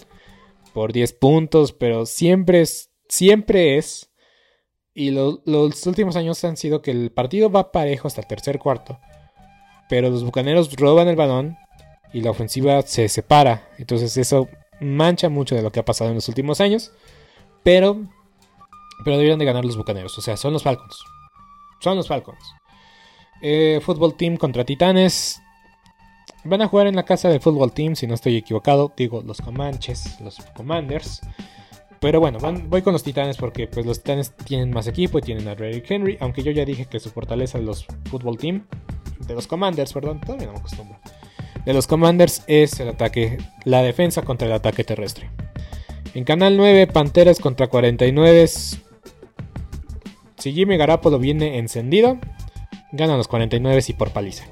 Por 0.73 0.91
10 0.91 1.13
puntos. 1.13 1.71
Pero 1.71 2.07
siempre 2.07 2.61
es. 2.61 2.89
Siempre 3.07 3.77
es 3.77 4.09
y 4.95 5.11
los 5.11 5.85
últimos 5.87 6.15
años 6.15 6.43
han 6.43 6.57
sido 6.57 6.81
que 6.81 6.91
el 6.91 7.11
partido 7.11 7.51
va 7.51 7.71
parejo 7.71 8.07
hasta 8.07 8.21
el 8.21 8.27
tercer 8.27 8.59
cuarto. 8.59 8.99
Pero 9.89 10.09
los 10.09 10.23
bucaneros 10.23 10.75
roban 10.75 11.07
el 11.07 11.15
balón 11.15 11.57
y 12.13 12.21
la 12.21 12.31
ofensiva 12.31 12.81
se 12.83 13.09
separa. 13.09 13.69
Entonces 13.77 14.15
eso 14.17 14.47
mancha 14.79 15.29
mucho 15.29 15.55
de 15.55 15.61
lo 15.61 15.71
que 15.71 15.79
ha 15.79 15.85
pasado 15.85 16.09
en 16.09 16.15
los 16.15 16.27
últimos 16.27 16.61
años. 16.61 16.91
Pero, 17.63 18.03
pero 19.03 19.17
deberían 19.17 19.39
de 19.39 19.45
ganar 19.45 19.65
los 19.65 19.77
bucaneros. 19.77 20.17
O 20.17 20.21
sea, 20.21 20.37
son 20.37 20.53
los 20.53 20.63
Falcons. 20.63 20.99
Son 21.79 21.97
los 21.97 22.07
Falcons. 22.07 22.39
Eh, 23.41 23.79
fútbol 23.83 24.15
Team 24.15 24.37
contra 24.37 24.63
Titanes. 24.63 25.41
Van 26.45 26.61
a 26.61 26.67
jugar 26.67 26.87
en 26.87 26.95
la 26.95 27.03
casa 27.03 27.29
del 27.29 27.39
Fútbol 27.39 27.71
Team, 27.71 27.95
si 27.95 28.05
no 28.05 28.15
estoy 28.15 28.35
equivocado. 28.35 28.93
Digo, 28.97 29.21
los 29.21 29.39
Comanches, 29.39 30.19
los 30.19 30.37
Commanders. 30.55 31.21
Pero 32.01 32.19
bueno, 32.19 32.37
voy 32.67 32.81
con 32.81 32.91
los 32.91 33.01
Titanes 33.01 33.37
porque 33.37 33.65
pues 33.65 33.85
los 33.85 33.99
Titanes 33.99 34.35
tienen 34.35 34.71
más 34.71 34.87
equipo 34.87 35.19
y 35.19 35.21
tienen 35.21 35.47
a 35.47 35.55
Derrick 35.55 35.89
Henry. 35.89 36.17
Aunque 36.19 36.43
yo 36.43 36.51
ya 36.51 36.65
dije 36.65 36.85
que 36.85 36.99
su 36.99 37.09
fortaleza 37.09 37.59
de 37.59 37.63
los 37.63 37.85
Football 38.09 38.37
Team, 38.37 38.67
de 39.27 39.33
los 39.33 39.47
Commanders, 39.47 39.93
perdón, 39.93 40.21
todavía 40.21 40.47
no 40.47 40.53
me 40.53 40.59
acostumbro. 40.59 40.97
De 41.65 41.73
los 41.73 41.87
Commanders 41.87 42.43
es 42.47 42.79
el 42.79 42.89
ataque, 42.89 43.37
la 43.63 43.81
defensa 43.81 44.23
contra 44.23 44.47
el 44.47 44.53
ataque 44.53 44.83
terrestre. 44.83 45.29
En 46.13 46.25
Canal 46.25 46.57
9, 46.57 46.87
Panteras 46.87 47.39
contra 47.39 47.67
49. 47.67 48.47
Si 48.47 48.79
Jimmy 50.53 50.77
Garapolo 50.77 51.19
viene 51.19 51.57
encendido, 51.57 52.19
ganan 52.91 53.17
los 53.17 53.27
49 53.27 53.81
y 53.87 53.93
por 53.93 54.11
paliza. 54.11 54.45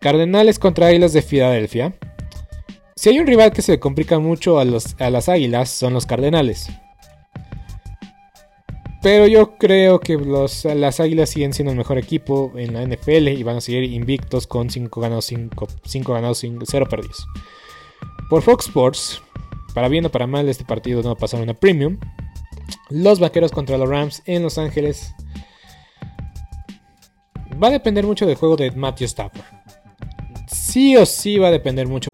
Cardenales 0.00 0.58
contra 0.58 0.92
Islas 0.92 1.12
de 1.12 1.22
Filadelfia. 1.22 1.94
Si 2.94 3.08
hay 3.08 3.18
un 3.18 3.26
rival 3.26 3.52
que 3.52 3.62
se 3.62 3.78
complica 3.78 4.18
mucho 4.18 4.58
a, 4.58 4.64
las 4.64 5.28
águilas, 5.28 5.70
son 5.70 5.94
los 5.94 6.06
Cardenales. 6.06 6.68
Pero 9.06 9.28
yo 9.28 9.56
creo 9.56 10.00
que 10.00 10.18
las 10.18 10.98
Águilas 10.98 11.30
siguen 11.30 11.52
siendo 11.52 11.70
el 11.70 11.78
mejor 11.78 11.96
equipo 11.96 12.50
en 12.56 12.72
la 12.72 12.82
NFL 12.82 13.28
y 13.28 13.44
van 13.44 13.58
a 13.58 13.60
seguir 13.60 13.84
invictos 13.84 14.48
con 14.48 14.68
5 14.68 15.00
ganados, 15.00 15.26
5 15.26 16.12
ganados, 16.12 16.44
0 16.64 16.86
perdidos. 16.90 17.28
Por 18.28 18.42
Fox 18.42 18.66
Sports, 18.66 19.22
para 19.74 19.88
bien 19.88 20.06
o 20.06 20.08
para 20.08 20.26
mal, 20.26 20.48
este 20.48 20.64
partido 20.64 21.02
no 21.02 21.10
va 21.10 21.12
a 21.12 21.18
pasar 21.18 21.40
una 21.40 21.54
premium. 21.54 22.00
Los 22.90 23.20
vaqueros 23.20 23.52
contra 23.52 23.78
los 23.78 23.88
Rams 23.88 24.24
en 24.26 24.42
Los 24.42 24.58
Ángeles. 24.58 25.14
Va 27.62 27.68
a 27.68 27.70
depender 27.70 28.04
mucho 28.04 28.26
del 28.26 28.34
juego 28.34 28.56
de 28.56 28.72
Matthew 28.72 29.04
Stafford 29.04 29.44
sí 30.76 30.94
o 30.94 31.06
sí 31.06 31.38
va 31.38 31.48
a 31.48 31.50
depender 31.50 31.88
mucho. 31.88 32.10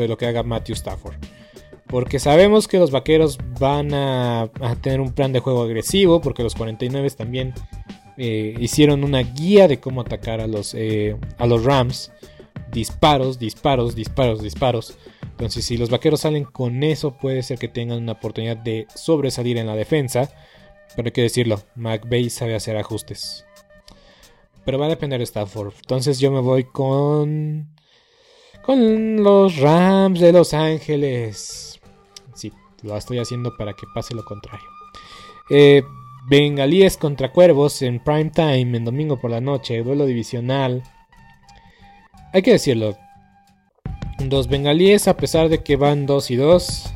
de 0.00 0.08
lo 0.08 0.18
que 0.18 0.26
haga 0.26 0.42
Matthew 0.42 0.74
Stafford. 0.74 1.14
Porque 1.86 2.18
sabemos 2.18 2.66
que 2.66 2.78
los 2.78 2.90
vaqueros 2.90 3.38
van 3.60 3.94
a, 3.94 4.50
tener 4.80 5.00
un 5.00 5.12
plan 5.12 5.32
de 5.32 5.38
juego 5.38 5.62
agresivo, 5.62 6.20
porque 6.20 6.42
los 6.42 6.56
49 6.56 7.08
también 7.10 7.54
eh, 8.16 8.56
hicieron 8.58 9.04
una 9.04 9.20
guía 9.20 9.68
de 9.68 9.78
cómo 9.78 10.00
atacar 10.00 10.40
a 10.40 10.48
los, 10.48 10.74
eh, 10.74 11.16
a 11.38 11.46
los 11.46 11.64
Rams. 11.64 12.10
Disparos, 12.72 13.38
disparos, 13.38 13.94
disparos, 13.94 14.42
disparos. 14.42 14.98
Entonces, 15.22 15.64
si 15.64 15.76
los 15.76 15.90
vaqueros 15.90 16.22
salen 16.22 16.44
con 16.44 16.82
eso, 16.82 17.16
puede 17.16 17.44
ser 17.44 17.58
que 17.58 17.68
tengan 17.68 17.98
una 17.98 18.12
oportunidad 18.12 18.56
de 18.56 18.88
sobresalir 18.96 19.58
en 19.58 19.68
la 19.68 19.76
defensa. 19.76 20.28
Pero 20.96 21.06
hay 21.06 21.12
que 21.12 21.22
decirlo, 21.22 21.62
McVeigh 21.76 22.30
sabe 22.30 22.56
hacer 22.56 22.76
ajustes. 22.76 23.46
Pero 24.64 24.78
va 24.78 24.86
a 24.86 24.88
depender 24.88 25.20
de 25.20 25.24
Stafford. 25.24 25.74
Entonces 25.76 26.18
yo 26.18 26.32
me 26.32 26.40
voy 26.40 26.64
con 26.64 27.73
con 28.64 29.22
los 29.22 29.58
Rams 29.58 30.20
de 30.20 30.32
Los 30.32 30.54
Ángeles. 30.54 31.80
Sí, 32.34 32.52
lo 32.82 32.96
estoy 32.96 33.18
haciendo 33.18 33.54
para 33.56 33.74
que 33.74 33.86
pase 33.94 34.14
lo 34.14 34.24
contrario. 34.24 34.66
Eh, 35.50 35.82
Bengalíes 36.26 36.96
contra 36.96 37.30
Cuervos 37.30 37.82
en 37.82 38.02
prime 38.02 38.30
time, 38.30 38.76
en 38.78 38.84
domingo 38.84 39.20
por 39.20 39.30
la 39.30 39.42
noche, 39.42 39.82
duelo 39.82 40.06
divisional. 40.06 40.82
Hay 42.32 42.42
que 42.42 42.52
decirlo. 42.52 42.96
Dos 44.18 44.48
bengalíes, 44.48 45.08
a 45.08 45.16
pesar 45.16 45.50
de 45.50 45.62
que 45.62 45.76
van 45.76 46.06
2 46.06 46.30
y 46.30 46.36
2, 46.36 46.94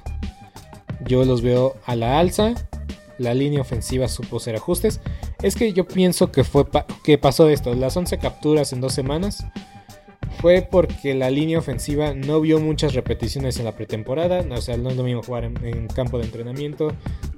yo 1.07 1.25
los 1.25 1.43
veo 1.43 1.77
a 1.85 1.95
la 1.97 2.19
alza. 2.19 2.55
La 3.19 3.35
línea 3.35 3.61
ofensiva 3.61 4.09
supo 4.09 4.41
ser 4.41 4.57
ajustes. 4.57 5.01
Es 5.43 5.57
que 5.57 5.73
yo 5.73 5.87
pienso 5.87 6.33
que 6.33 6.45
fue 6.45 6.65
que 7.05 7.19
pasó 7.19 7.49
esto. 7.51 7.75
Las 7.75 7.97
11 7.97 8.17
capturas 8.19 8.73
en 8.73 8.81
dos 8.81 8.95
semanas 8.95 9.45
fue 10.41 10.63
porque 10.63 11.15
la 11.15 11.31
línea 11.31 11.59
ofensiva 11.59 12.15
no 12.15 12.41
vio 12.41 12.61
muchas 12.61 12.95
repeticiones 12.95 13.59
en 13.59 13.65
la 13.65 13.73
pretemporada. 13.73 14.45
O 14.51 14.61
sea, 14.61 14.77
no 14.77 14.91
es 14.91 14.97
lo 14.97 15.03
mismo 15.03 15.23
jugar 15.23 15.45
en, 15.45 15.89
campo 15.89 16.19
de 16.19 16.25
entrenamiento, 16.25 16.93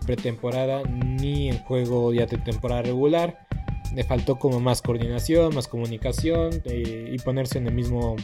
pretemporada, 0.06 0.82
ni 0.84 1.48
en 1.48 1.58
juego 1.58 2.12
ya 2.12 2.26
de 2.26 2.38
temporada 2.38 2.82
regular. 2.82 3.46
Le 3.94 4.04
faltó 4.04 4.38
como 4.38 4.60
más 4.60 4.82
coordinación, 4.82 5.54
más 5.54 5.66
comunicación 5.66 6.62
eh, 6.64 7.10
y 7.12 7.18
ponerse 7.18 7.58
en 7.58 7.66
el 7.66 7.74
mismo. 7.74 8.16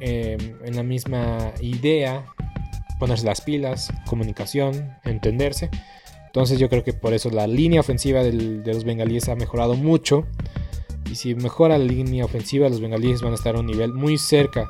Em, 0.00 0.56
en 0.64 0.76
la 0.76 0.82
misma 0.82 1.52
idea. 1.60 2.26
Ponerse 2.98 3.24
las 3.26 3.40
pilas, 3.40 3.92
comunicación, 4.06 4.96
entenderse. 5.04 5.70
Entonces 6.26 6.58
yo 6.58 6.68
creo 6.68 6.84
que 6.84 6.92
por 6.92 7.14
eso 7.14 7.30
la 7.30 7.46
línea 7.46 7.80
ofensiva 7.80 8.22
de 8.22 8.32
los 8.32 8.84
bengalíes 8.84 9.28
ha 9.28 9.36
mejorado 9.36 9.74
mucho. 9.74 10.26
Y 11.10 11.14
si 11.14 11.34
mejora 11.34 11.78
la 11.78 11.84
línea 11.84 12.24
ofensiva, 12.24 12.68
los 12.68 12.80
bengalíes 12.80 13.22
van 13.22 13.32
a 13.32 13.36
estar 13.36 13.56
a 13.56 13.60
un 13.60 13.66
nivel 13.66 13.92
muy 13.92 14.18
cerca 14.18 14.68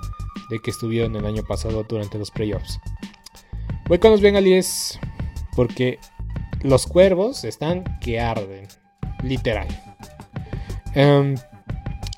de 0.51 0.59
que 0.61 0.71
estuvieron 0.71 1.17
el 1.17 1.27
año 1.27 1.43
pasado 1.43 1.85
durante 1.89 2.19
los 2.19 2.31
playoffs. 2.31 2.79
Voy 3.87 3.99
con 3.99 4.11
los 4.11 4.21
bengalíes 4.21 4.99
porque 5.57 5.99
los 6.63 6.87
cuervos 6.87 7.45
están 7.45 7.85
que 8.01 8.21
arden, 8.21 8.69
literal. 9.23 9.69
Em, 10.95 11.35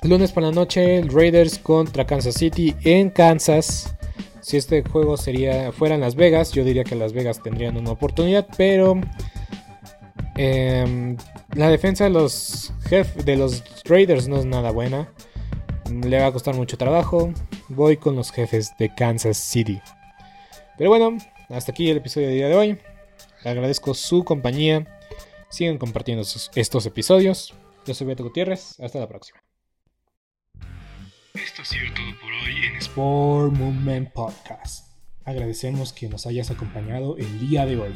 lunes 0.03 0.31
por 0.31 0.43
la 0.43 0.51
noche, 0.51 1.01
Raiders 1.03 1.57
contra 1.57 2.05
Kansas 2.05 2.35
City 2.35 2.75
en 2.83 3.09
Kansas. 3.09 3.95
Si 4.41 4.57
este 4.57 4.83
juego 4.83 5.17
sería 5.17 5.71
fuera 5.71 5.95
en 5.95 6.01
Las 6.01 6.15
Vegas, 6.15 6.51
yo 6.51 6.63
diría 6.63 6.83
que 6.83 6.95
Las 6.95 7.13
Vegas 7.13 7.41
tendrían 7.41 7.77
una 7.77 7.91
oportunidad, 7.91 8.47
pero 8.57 8.99
Em, 10.35 11.17
la 11.55 11.69
defensa 11.69 12.05
de 12.05 12.09
los, 12.09 12.73
de 12.89 13.35
los 13.35 13.63
Raiders 13.85 14.27
no 14.27 14.37
es 14.37 14.45
nada 14.45 14.71
buena. 14.71 15.11
Le 15.89 16.19
va 16.19 16.27
a 16.27 16.31
costar 16.31 16.55
mucho 16.55 16.77
trabajo. 16.77 17.33
Voy 17.67 17.97
con 17.97 18.15
los 18.15 18.31
jefes 18.31 18.71
de 18.77 18.93
Kansas 18.93 19.37
City. 19.37 19.81
Pero 20.77 20.89
bueno, 20.89 21.17
hasta 21.49 21.71
aquí 21.71 21.89
el 21.89 21.97
episodio 21.97 22.27
de 22.27 22.35
día 22.35 22.47
de 22.47 22.55
hoy. 22.55 22.79
Le 23.43 23.49
agradezco 23.49 23.93
su 23.93 24.23
compañía. 24.23 24.87
Sigan 25.49 25.77
compartiendo 25.77 26.23
estos, 26.55 26.85
episodios. 26.85 27.53
Yo 27.85 27.93
soy 27.93 28.07
Beto 28.07 28.23
Gutiérrez. 28.23 28.79
Hasta 28.79 28.99
la 28.99 29.07
próxima. 29.07 29.39
Esto 31.33 31.61
ha 31.61 31.65
sido 31.65 31.93
todo 31.93 32.19
por 32.21 32.31
hoy 32.31 32.65
en 32.65 32.75
Sport 32.77 33.53
Movement 33.53 34.11
Podcast. 34.13 34.91
Agradecemos 35.25 35.91
que 35.91 36.07
nos 36.07 36.25
hayas 36.25 36.49
acompañado 36.51 37.17
el 37.17 37.39
día 37.49 37.65
de 37.65 37.77
hoy 37.77 37.93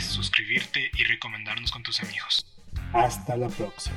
suscribirte 0.00 0.90
y 0.96 1.04
recomendarnos 1.04 1.70
con 1.70 1.82
tus 1.82 2.00
amigos. 2.02 2.46
Hasta 2.92 3.36
la 3.36 3.48
próxima. 3.48 3.96